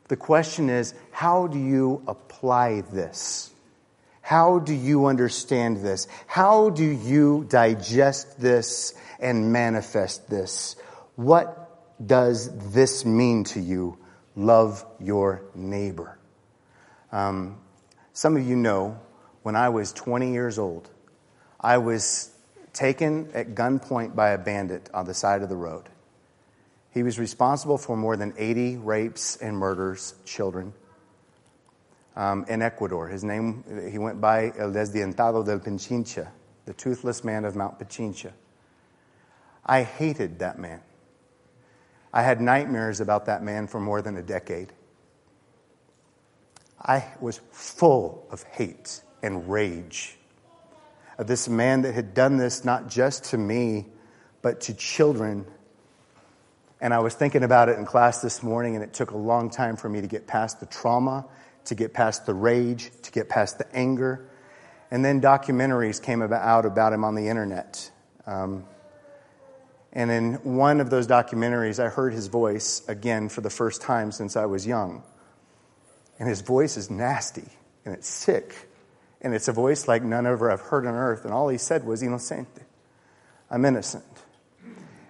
The 0.09 0.17
question 0.17 0.71
is, 0.71 0.95
how 1.11 1.47
do 1.47 1.59
you 1.59 2.03
apply 2.07 2.83
this? 2.83 3.51
How 4.23 4.59
do 4.59 4.75
you 4.75 5.07
understand 5.07 5.79
this? 5.79 6.09
How 6.27 6.71
do 6.71 6.85
you 6.85 7.47
digest 7.49 8.41
this 8.41 8.95
and 9.21 9.53
manifest 9.53 10.29
this? 10.29 10.77
What 11.17 11.63
does 12.05 12.73
this 12.73 13.05
mean 13.05 13.45
to 13.45 13.61
you? 13.61 13.99
Love 14.35 14.85
your 15.01 15.43
neighbor. 15.55 16.19
Um, 17.11 17.59
some 18.13 18.37
of 18.37 18.47
you 18.47 18.57
know 18.57 19.01
when 19.43 19.57
I 19.57 19.69
was 19.69 19.93
20 19.93 20.33
years 20.33 20.59
old, 20.59 20.91
I 21.61 21.79
was 21.79 22.31
taken 22.73 23.31
at 23.33 23.55
gunpoint 23.55 24.15
by 24.15 24.31
a 24.31 24.39
bandit 24.39 24.91
on 24.93 25.07
the 25.07 25.15
side 25.15 25.43
of 25.43 25.49
the 25.49 25.57
road. 25.57 25.89
He 26.97 27.03
was 27.03 27.19
responsible 27.19 27.77
for 27.77 27.95
more 27.95 28.17
than 28.17 28.33
80 28.39 28.79
rapes 28.79 29.37
and 29.37 29.59
murders, 29.59 30.15
children, 30.25 30.73
um, 32.17 32.47
in 32.49 32.63
Ecuador. 32.63 33.07
His 33.07 33.23
name, 33.23 33.65
he 33.93 33.99
went 33.99 34.19
by 34.19 34.51
El 34.57 34.73
Desdientado 34.73 35.45
del 35.45 35.59
Pichincha, 35.59 36.29
the 36.65 36.73
toothless 36.73 37.23
man 37.23 37.45
of 37.45 37.55
Mount 37.55 37.79
Pichincha. 37.79 38.33
I 39.67 39.83
hated 39.83 40.39
that 40.39 40.59
man. 40.59 40.81
I 42.15 42.23
had 42.23 42.41
nightmares 42.41 43.03
about 43.03 43.27
that 43.27 43.43
man 43.43 43.67
for 43.67 43.79
more 43.79 44.01
than 44.01 44.17
a 44.17 44.23
decade. 44.23 44.73
I 46.81 47.05
was 47.21 47.43
full 47.53 48.27
of 48.31 48.43
hate 48.45 49.03
and 49.23 49.51
rage 49.51 50.17
of 51.19 51.27
this 51.27 51.47
man 51.47 51.83
that 51.83 51.93
had 51.93 52.15
done 52.15 52.39
this 52.39 52.65
not 52.65 52.89
just 52.89 53.25
to 53.25 53.37
me, 53.37 53.85
but 54.41 54.63
to 54.63 54.73
children. 54.73 55.45
And 56.81 56.93
I 56.93 56.99
was 56.99 57.15
thinking 57.15 57.43
about 57.43 57.69
it 57.69 57.79
in 57.79 57.87
class 57.87 58.21
this 58.21 58.43
morning, 58.43 58.75
and 58.75 58.85
it 58.85 58.93
took 58.93 59.11
a 59.11 59.17
long 59.17 59.51
time 59.51 59.77
for 59.77 59.89
me 59.89 60.01
to 60.03 60.07
get 60.07 60.27
past 60.27 60.61
the 60.61 60.67
trauma, 60.67 61.27
to 61.67 61.75
get 61.75 61.95
past 61.95 62.27
the 62.27 62.35
rage, 62.35 62.91
to 63.03 63.11
get 63.11 63.29
past 63.29 63.59
the 63.59 63.67
anger. 63.75 64.29
And 64.91 65.05
then 65.05 65.21
documentaries 65.21 66.03
came 66.03 66.23
about, 66.23 66.43
out 66.43 66.67
about 66.67 66.93
him 66.93 67.03
on 67.05 67.15
the 67.15 67.29
internet. 67.29 67.91
Um, 68.27 68.65
and 69.93 70.11
in 70.11 70.35
one 70.57 70.81
of 70.81 70.91
those 70.91 71.07
documentaries, 71.07 71.83
I 71.83 71.89
heard 71.89 72.13
his 72.13 72.27
voice 72.27 72.83
again 72.87 73.31
for 73.31 73.41
the 73.41 73.49
first 73.49 73.81
time 73.81 74.13
since 74.13 74.37
I 74.37 74.45
was 74.45 74.67
young. 74.67 75.03
And 76.19 76.29
his 76.29 76.43
voice 76.43 76.77
is 76.77 76.91
nasty 76.91 77.49
and 77.87 77.95
it's 77.95 78.07
sick. 78.07 78.69
And 79.23 79.35
it's 79.35 79.49
a 79.49 79.53
voice 79.53 79.89
like 79.89 80.03
none 80.03 80.27
ever 80.27 80.51
I've 80.51 80.61
heard 80.61 80.87
on 80.87 80.95
earth. 80.95 81.25
And 81.25 81.33
all 81.33 81.49
he 81.49 81.57
said 81.57 81.85
was, 81.85 82.03
Inocente. 82.03 82.63
I'm 83.51 83.65
innocent. 83.65 84.05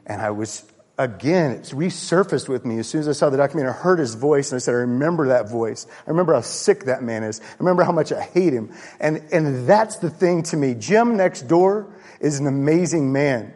And 0.06 0.22
I 0.22 0.30
was, 0.30 0.64
again, 0.98 1.52
it's 1.52 1.72
resurfaced 1.72 2.48
with 2.48 2.64
me 2.64 2.78
as 2.78 2.88
soon 2.88 3.00
as 3.00 3.08
I 3.08 3.12
saw 3.12 3.30
the 3.30 3.36
documentary. 3.36 3.72
I 3.72 3.76
heard 3.76 3.98
his 3.98 4.14
voice 4.14 4.52
and 4.52 4.56
I 4.56 4.60
said, 4.60 4.72
I 4.72 4.78
remember 4.78 5.28
that 5.28 5.50
voice. 5.50 5.86
I 6.06 6.10
remember 6.10 6.34
how 6.34 6.40
sick 6.40 6.84
that 6.84 7.02
man 7.02 7.22
is. 7.22 7.40
I 7.40 7.56
remember 7.58 7.84
how 7.84 7.92
much 7.92 8.12
I 8.12 8.22
hate 8.22 8.52
him. 8.52 8.72
And, 9.00 9.22
and 9.32 9.68
that's 9.68 9.96
the 9.96 10.10
thing 10.10 10.42
to 10.44 10.56
me. 10.56 10.74
Jim 10.74 11.16
next 11.16 11.42
door 11.42 11.94
is 12.20 12.40
an 12.40 12.46
amazing 12.46 13.12
man. 13.12 13.52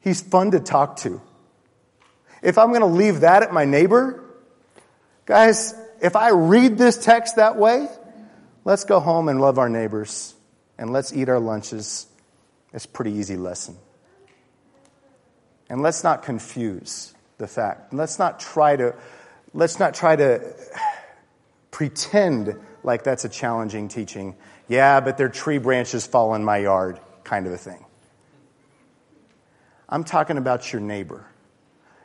He's 0.00 0.20
fun 0.20 0.52
to 0.52 0.60
talk 0.60 0.96
to. 0.98 1.20
If 2.42 2.58
I'm 2.58 2.68
going 2.68 2.80
to 2.80 2.86
leave 2.86 3.20
that 3.20 3.42
at 3.42 3.52
my 3.52 3.64
neighbor, 3.64 4.24
guys, 5.26 5.74
if 6.00 6.16
I 6.16 6.30
read 6.30 6.78
this 6.78 6.96
text 6.96 7.36
that 7.36 7.56
way, 7.56 7.86
Let's 8.64 8.84
go 8.84 9.00
home 9.00 9.28
and 9.28 9.40
love 9.40 9.58
our 9.58 9.68
neighbors 9.68 10.34
and 10.78 10.92
let's 10.92 11.12
eat 11.12 11.28
our 11.28 11.40
lunches. 11.40 12.06
It's 12.72 12.84
a 12.84 12.88
pretty 12.88 13.12
easy 13.12 13.36
lesson. 13.36 13.76
And 15.70 15.80
let's 15.82 16.02
not 16.02 16.24
confuse 16.24 17.14
the 17.38 17.46
fact. 17.46 17.94
Let's 17.94 18.18
not 18.18 18.40
try 18.40 18.76
to 18.76 18.94
let's 19.54 19.78
not 19.78 19.94
try 19.94 20.16
to 20.16 20.54
pretend 21.70 22.58
like 22.82 23.04
that's 23.04 23.24
a 23.24 23.28
challenging 23.28 23.86
teaching. 23.88 24.36
Yeah, 24.68 25.00
but 25.00 25.16
their 25.16 25.28
tree 25.28 25.58
branches 25.58 26.06
fall 26.06 26.34
in 26.34 26.44
my 26.44 26.58
yard 26.58 27.00
kind 27.22 27.46
of 27.46 27.52
a 27.52 27.56
thing. 27.56 27.84
I'm 29.88 30.04
talking 30.04 30.38
about 30.38 30.72
your 30.72 30.82
neighbor. 30.82 31.29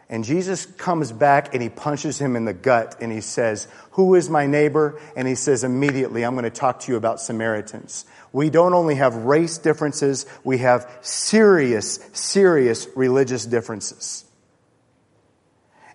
And 0.07 0.23
Jesus 0.23 0.65
comes 0.65 1.11
back 1.11 1.53
and 1.53 1.63
he 1.63 1.69
punches 1.69 2.19
him 2.19 2.35
in 2.35 2.45
the 2.45 2.53
gut 2.53 2.97
and 3.01 3.11
he 3.11 3.21
says, 3.21 3.67
Who 3.91 4.13
is 4.13 4.29
my 4.29 4.45
neighbor? 4.45 4.99
And 5.15 5.27
he 5.27 5.33
says, 5.33 5.63
Immediately, 5.63 6.23
I'm 6.23 6.35
going 6.35 6.43
to 6.43 6.51
talk 6.51 6.81
to 6.81 6.91
you 6.91 6.97
about 6.97 7.19
Samaritans. 7.19 8.05
We 8.31 8.51
don't 8.51 8.73
only 8.73 8.95
have 8.95 9.15
race 9.15 9.57
differences, 9.57 10.27
we 10.43 10.59
have 10.59 10.89
serious, 11.01 11.99
serious 12.13 12.87
religious 12.95 13.45
differences. 13.45 14.25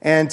And 0.02 0.30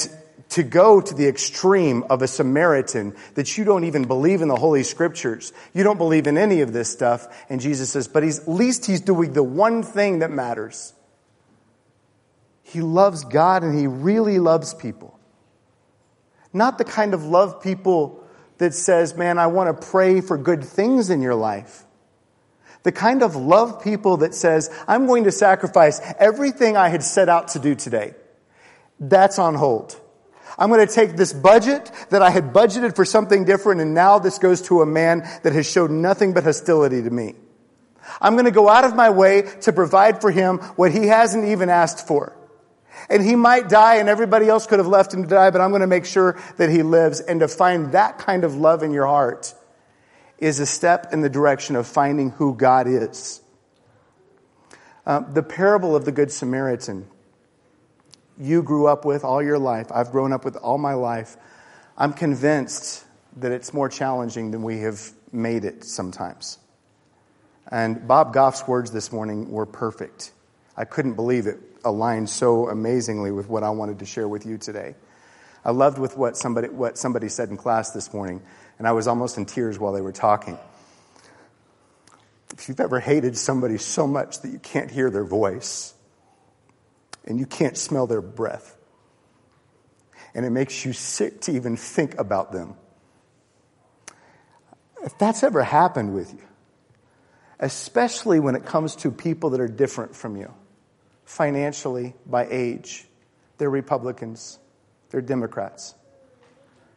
to 0.50 0.64
go 0.64 1.02
to 1.02 1.14
the 1.14 1.28
extreme 1.28 2.04
of 2.10 2.22
a 2.22 2.28
Samaritan 2.28 3.16
that 3.36 3.58
you 3.58 3.64
don't 3.64 3.84
even 3.84 4.06
believe 4.06 4.42
in 4.42 4.48
the 4.48 4.56
Holy 4.56 4.84
Scriptures, 4.84 5.54
you 5.74 5.84
don't 5.84 5.98
believe 5.98 6.26
in 6.26 6.38
any 6.38 6.62
of 6.62 6.74
this 6.74 6.90
stuff, 6.90 7.28
and 7.50 7.62
Jesus 7.62 7.92
says, 7.92 8.08
But 8.08 8.24
at 8.24 8.48
least 8.48 8.86
he's 8.86 9.02
doing 9.02 9.34
the 9.34 9.44
one 9.44 9.84
thing 9.84 10.20
that 10.20 10.32
matters. 10.32 10.94
He 12.68 12.82
loves 12.82 13.24
God 13.24 13.64
and 13.64 13.78
he 13.78 13.88
really 13.88 14.40
loves 14.40 14.74
people. 14.74 15.18
Not 16.52 16.78
the 16.78 16.84
kind 16.84 17.14
of 17.14 17.24
love 17.24 17.62
people 17.62 18.22
that 18.58 18.74
says, 18.74 19.16
man, 19.16 19.38
I 19.38 19.48
want 19.48 19.80
to 19.80 19.88
pray 19.88 20.20
for 20.20 20.38
good 20.38 20.66
things 20.66 21.10
in 21.10 21.22
your 21.22 21.36
life. 21.36 21.86
The 22.84 22.92
kind 22.92 23.24
of 23.24 23.38
love 23.38 23.82
people 23.82 24.18
that 24.18 24.34
says, 24.34 24.70
I'm 24.86 25.08
going 25.08 25.24
to 25.24 25.32
sacrifice 25.32 26.02
everything 26.20 26.76
I 26.76 26.90
had 26.90 27.04
set 27.04 27.30
out 27.30 27.50
to 27.50 27.60
do 27.60 27.74
today. 27.74 28.16
That's 29.00 29.40
on 29.40 29.56
hold. 29.56 29.98
I'm 30.58 30.70
going 30.70 30.86
to 30.86 30.94
take 30.94 31.16
this 31.16 31.32
budget 31.32 31.90
that 32.10 32.22
I 32.22 32.32
had 32.32 32.52
budgeted 32.52 32.98
for 32.98 33.06
something 33.06 33.46
different 33.46 33.80
and 33.80 33.94
now 33.94 34.20
this 34.20 34.40
goes 34.40 34.62
to 34.64 34.82
a 34.82 34.86
man 34.86 35.20
that 35.44 35.54
has 35.54 35.72
showed 35.72 35.92
nothing 35.92 36.34
but 36.34 36.44
hostility 36.44 37.02
to 37.02 37.10
me. 37.10 37.36
I'm 38.20 38.34
going 38.34 38.46
to 38.46 38.52
go 38.52 38.68
out 38.68 38.84
of 38.84 38.94
my 38.94 39.10
way 39.10 39.44
to 39.62 39.72
provide 39.72 40.20
for 40.20 40.32
him 40.32 40.58
what 40.76 40.92
he 40.92 41.08
hasn't 41.08 41.46
even 41.46 41.70
asked 41.70 42.06
for. 42.06 42.37
And 43.10 43.24
he 43.24 43.36
might 43.36 43.70
die 43.70 43.96
and 43.96 44.10
everybody 44.10 44.50
else 44.50 44.68
could 44.68 44.80
have 44.80 44.88
left 44.88 45.14
him 45.14 45.24
to 45.24 45.30
die, 45.30 45.50
but 45.50 45.62
I'm 45.62 45.70
going 45.70 45.82
to 45.82 45.88
make 45.88 46.06
sure 46.06 46.38
that 46.58 46.70
he 46.70 46.84
lives. 46.84 47.22
And 47.22 47.40
to 47.40 47.48
find 47.48 47.94
that 47.94 48.18
kind 48.18 48.44
of 48.44 48.56
love 48.56 48.84
in 48.84 48.92
your 48.92 49.08
heart 49.08 49.54
is 50.38 50.60
a 50.60 50.66
step 50.66 51.14
in 51.14 51.22
the 51.22 51.30
direction 51.30 51.76
of 51.76 51.88
finding 51.88 52.32
who 52.32 52.54
God 52.54 52.88
is. 52.88 53.42
Uh, 55.06 55.22
the 55.22 55.44
parable 55.44 55.96
of 55.96 56.04
the 56.06 56.12
Good 56.12 56.32
Samaritan 56.32 57.08
you 58.40 58.62
grew 58.62 58.88
up 58.88 59.06
with 59.06 59.24
all 59.24 59.42
your 59.42 59.58
life, 59.58 59.88
I've 59.92 60.12
grown 60.12 60.32
up 60.32 60.46
with 60.46 60.56
all 60.58 60.78
my 60.78 60.94
life, 60.94 61.38
I'm 61.98 62.14
convinced 62.14 63.04
that 63.38 63.52
it's 63.52 63.74
more 63.74 63.90
challenging 63.90 64.52
than 64.52 64.64
we 64.64 64.80
have 64.82 65.02
made 65.32 65.66
it 65.66 65.84
sometimes. 65.84 66.60
And 67.70 68.08
Bob 68.08 68.34
Goff's 68.34 68.68
words 68.68 68.92
this 68.92 69.12
morning 69.12 69.52
were 69.52 69.66
perfect. 69.66 70.32
I 70.76 70.86
couldn't 70.86 71.16
believe 71.16 71.48
it 71.48 71.77
aligned 71.88 72.30
so 72.30 72.70
amazingly 72.70 73.32
with 73.32 73.50
what 73.50 73.64
I 73.64 73.72
wanted 73.72 74.00
to 74.00 74.06
share 74.06 74.28
with 74.28 74.46
you 74.46 74.58
today. 74.58 74.96
I 75.66 75.72
loved 75.72 75.98
with 75.98 76.16
what 76.16 76.38
somebody, 76.38 76.70
what 76.70 76.98
somebody 76.98 77.30
said 77.30 77.50
in 77.50 77.58
class 77.58 77.92
this 77.92 78.14
morning, 78.14 78.42
and 78.78 78.88
I 78.88 78.92
was 78.92 79.08
almost 79.08 79.38
in 79.38 79.46
tears 79.46 79.80
while 79.80 79.94
they 79.94 80.02
were 80.02 80.12
talking. 80.12 80.58
If 82.54 82.70
you've 82.70 82.80
ever 82.80 83.00
hated 83.00 83.38
somebody 83.38 83.78
so 83.78 84.08
much 84.08 84.42
that 84.42 84.50
you 84.50 84.60
can't 84.60 84.90
hear 84.90 85.10
their 85.10 85.26
voice 85.26 85.94
and 87.26 87.40
you 87.40 87.46
can't 87.46 87.78
smell 87.78 88.08
their 88.08 88.22
breath, 88.22 88.78
and 90.34 90.46
it 90.46 90.52
makes 90.52 90.86
you 90.86 90.94
sick 90.94 91.42
to 91.42 91.52
even 91.52 91.76
think 91.76 92.18
about 92.18 92.52
them. 92.52 92.76
If 95.04 95.18
that's 95.18 95.44
ever 95.44 95.64
happened 95.64 96.14
with 96.14 96.34
you, 96.34 96.44
especially 97.60 98.40
when 98.40 98.56
it 98.56 98.66
comes 98.66 98.96
to 98.98 99.12
people 99.12 99.50
that 99.52 99.60
are 99.60 99.68
different 99.68 100.16
from 100.16 100.38
you, 100.38 100.54
financially, 101.28 102.16
by 102.26 102.48
age, 102.50 103.06
they're 103.60 103.70
Republicans, 103.70 104.58
they're 105.12 105.22
Democrats, 105.22 105.94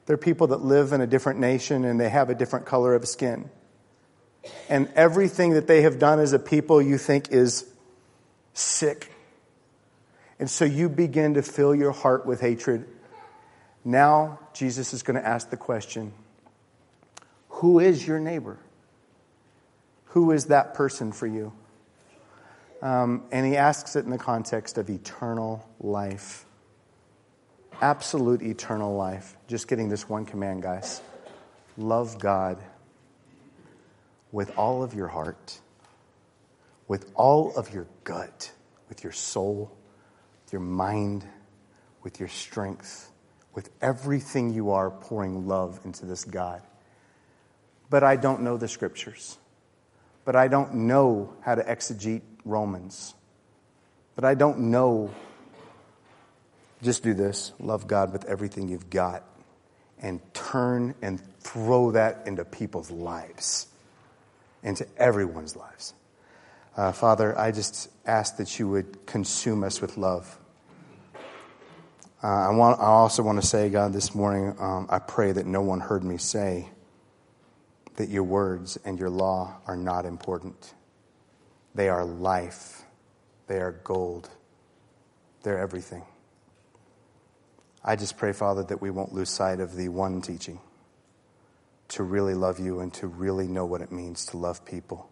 they're 0.07 0.17
people 0.17 0.47
that 0.49 0.63
live 0.63 0.93
in 0.93 1.03
a 1.03 1.07
different 1.07 1.41
nation 1.41 1.85
and 1.85 2.01
they 2.01 2.09
have 2.09 2.31
a 2.31 2.35
different 2.35 2.65
color 2.65 2.95
of 2.95 3.07
skin 3.07 3.51
and 4.69 4.89
everything 4.95 5.53
that 5.53 5.67
they 5.67 5.83
have 5.83 5.99
done 5.99 6.21
as 6.21 6.33
a 6.33 6.39
people 6.39 6.81
you 6.81 6.99
think 6.99 7.31
is 7.31 7.67
sick. 8.55 9.13
And 10.39 10.49
so 10.49 10.65
you 10.65 10.89
begin 10.89 11.35
to 11.35 11.43
fill 11.43 11.75
your 11.75 11.93
heart 11.93 12.25
with 12.25 12.41
hatred. 12.41 12.87
Now, 13.85 14.39
Jesus 14.55 14.95
is 14.95 15.03
going 15.03 15.17
to 15.21 15.27
ask 15.27 15.51
the 15.51 15.57
question 15.57 16.13
Who 17.49 17.79
is 17.79 18.07
your 18.07 18.21
neighbor? 18.21 18.59
Who 20.07 20.31
is 20.33 20.47
that 20.47 20.75
person 20.75 21.13
for 21.13 21.27
you? 21.27 21.53
Um, 22.83 23.25
and 23.31 23.47
he 23.47 23.57
asks 23.57 23.97
it 23.97 24.05
in 24.05 24.11
the 24.11 24.19
context 24.19 24.79
of 24.79 24.89
eternal 24.89 25.69
life. 25.81 26.47
Absolute 27.81 28.43
eternal 28.43 28.97
life. 28.97 29.37
Just 29.49 29.69
getting 29.69 29.89
this 29.89 30.09
one 30.09 30.25
command, 30.25 30.63
guys 30.63 31.03
love 31.81 32.19
God 32.19 32.59
with 34.33 34.57
all 34.57 34.83
of 34.83 34.95
your 34.95 35.09
heart, 35.09 35.59
with 36.87 37.11
all 37.15 37.55
of 37.57 37.73
your 37.73 37.87
gut, 38.05 38.53
with 38.89 39.03
your 39.03 39.13
soul, 39.13 39.73
with 40.45 40.53
your 40.53 40.61
mind, 40.61 41.27
with 42.03 42.21
your 42.21 42.29
strength, 42.29 43.11
with 43.55 43.71
everything 43.81 44.53
you 44.53 44.71
are, 44.71 44.91
pouring 44.91 45.49
love 45.49 45.81
into 45.85 46.07
this 46.07 46.25
God. 46.25 46.63
But 47.89 48.05
I 48.05 48.17
don't 48.17 48.43
know 48.43 48.57
the 48.57 48.69
scriptures. 48.69 49.39
But 50.25 50.37
I 50.37 50.49
don't 50.49 50.75
know 50.75 51.35
how 51.41 51.57
to 51.57 51.63
exegete 51.63 52.23
Romans. 52.45 53.15
But 54.15 54.25
I 54.25 54.35
don't 54.35 54.71
know. 54.71 55.13
Just 56.83 57.03
do 57.03 57.15
this 57.15 57.53
love 57.61 57.87
God 57.87 58.13
with 58.13 58.25
everything 58.25 58.69
you've 58.69 58.91
got 58.91 59.25
and 59.99 60.21
turn 60.33 60.95
and 61.03 61.21
throw 61.41 61.91
that 61.93 62.23
into 62.27 62.45
people's 62.45 62.91
lives 62.91 63.67
into 64.63 64.87
everyone's 64.97 65.57
lives. 65.57 65.95
Uh, 66.77 66.93
Father, 66.93 67.39
I 67.39 67.51
just 67.51 67.91
ask 68.07 68.37
that 68.37 68.59
you 68.59 68.69
would 68.69 69.07
consume 69.07 69.65
us 69.65 69.81
with 69.81 69.97
love. 69.97 70.39
Uh, 72.23 72.27
I, 72.27 72.51
want, 72.51 72.79
I 72.81 72.85
also 72.85 73.23
want 73.23 73.41
to 73.41 73.47
say, 73.47 73.71
God, 73.71 73.93
this 73.93 74.15
morning, 74.15 74.55
um, 74.59 74.87
I 74.91 74.99
pray 74.99 75.33
that 75.33 75.47
no 75.47 75.63
one 75.63 75.81
heard 75.81 76.05
me 76.05 76.19
say 76.19 76.69
that 77.97 78.09
your 78.09 78.25
words 78.25 78.79
and 78.85 78.99
your 78.99 79.11
law 79.11 79.57
are 79.67 79.77
not 79.77 80.05
important. 80.05 80.75
They 81.75 81.89
are 81.89 82.05
life, 82.05 82.83
they 83.47 83.61
are 83.61 83.73
gold, 83.73 84.29
they're 85.43 85.59
everything. 85.59 86.05
I 87.85 87.97
just 87.97 88.19
pray, 88.19 88.33
Father, 88.33 88.63
that 88.65 88.83
we 88.83 88.91
won't 88.91 89.15
lose 89.15 89.31
sight 89.31 89.61
of 89.61 89.75
the 89.75 89.89
one 89.89 90.21
teaching 90.21 90.61
to 91.89 92.03
really 92.03 92.35
love 92.35 92.61
you 92.61 92.81
and 92.81 92.93
to 92.95 93.07
really 93.07 93.49
know 93.49 93.65
what 93.65 93.81
it 93.81 93.91
means 93.91 94.27
to 94.27 94.37
love 94.37 94.65
people. 94.65 95.11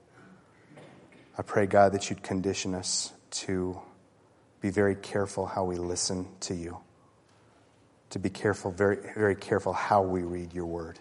I 1.36 1.42
pray, 1.42 1.66
God, 1.66 1.92
that 1.92 2.10
you'd 2.10 2.22
condition 2.22 2.74
us 2.74 3.12
to 3.30 3.80
be 4.60 4.70
very 4.70 4.94
careful 4.94 5.46
how 5.46 5.64
we 5.64 5.76
listen 5.76 6.28
to 6.40 6.54
you, 6.54 6.78
to 8.10 8.18
be 8.18 8.30
careful, 8.30 8.70
very, 8.70 8.98
very 9.14 9.36
careful 9.36 9.72
how 9.72 10.02
we 10.02 10.22
read 10.22 10.52
your 10.52 10.66
word, 10.66 10.98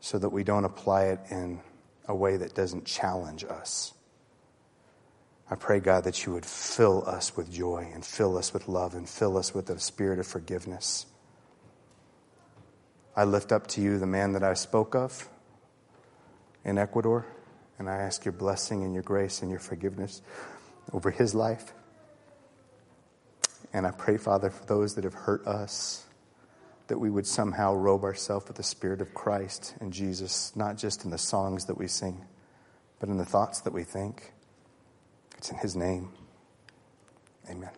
so 0.00 0.18
that 0.18 0.28
we 0.28 0.44
don't 0.44 0.64
apply 0.64 1.04
it 1.06 1.20
in 1.30 1.60
a 2.06 2.14
way 2.14 2.36
that 2.36 2.54
doesn't 2.54 2.84
challenge 2.84 3.44
us. 3.44 3.92
I 5.50 5.54
pray, 5.54 5.80
God, 5.80 6.04
that 6.04 6.26
you 6.26 6.32
would 6.34 6.44
fill 6.44 7.08
us 7.08 7.36
with 7.36 7.50
joy 7.50 7.90
and 7.94 8.04
fill 8.04 8.36
us 8.36 8.52
with 8.52 8.68
love 8.68 8.94
and 8.94 9.08
fill 9.08 9.38
us 9.38 9.54
with 9.54 9.66
the 9.66 9.78
spirit 9.80 10.18
of 10.18 10.26
forgiveness. 10.26 11.06
I 13.16 13.24
lift 13.24 13.50
up 13.50 13.66
to 13.68 13.80
you 13.80 13.98
the 13.98 14.06
man 14.06 14.32
that 14.32 14.42
I 14.42 14.54
spoke 14.54 14.94
of 14.94 15.28
in 16.64 16.76
Ecuador, 16.76 17.26
and 17.78 17.88
I 17.88 17.96
ask 17.96 18.24
your 18.24 18.32
blessing 18.32 18.84
and 18.84 18.92
your 18.92 19.02
grace 19.02 19.40
and 19.40 19.50
your 19.50 19.60
forgiveness 19.60 20.20
over 20.92 21.10
his 21.10 21.34
life. 21.34 21.72
And 23.72 23.86
I 23.86 23.90
pray, 23.90 24.18
Father, 24.18 24.50
for 24.50 24.64
those 24.66 24.94
that 24.96 25.04
have 25.04 25.14
hurt 25.14 25.46
us, 25.46 26.04
that 26.88 26.98
we 26.98 27.10
would 27.10 27.26
somehow 27.26 27.74
robe 27.74 28.04
ourselves 28.04 28.48
with 28.48 28.56
the 28.56 28.62
Spirit 28.62 29.00
of 29.00 29.14
Christ 29.14 29.74
and 29.80 29.92
Jesus, 29.92 30.54
not 30.54 30.76
just 30.76 31.04
in 31.04 31.10
the 31.10 31.18
songs 31.18 31.66
that 31.66 31.78
we 31.78 31.86
sing, 31.86 32.24
but 33.00 33.08
in 33.08 33.16
the 33.16 33.24
thoughts 33.24 33.62
that 33.62 33.72
we 33.72 33.84
think. 33.84 34.32
It's 35.38 35.50
in 35.50 35.56
His 35.58 35.76
name. 35.76 36.10
Amen. 37.48 37.70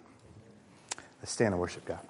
Let's 1.21 1.31
stand 1.31 1.55
and 1.55 1.61
worship 1.61 1.85
God. 1.85 2.01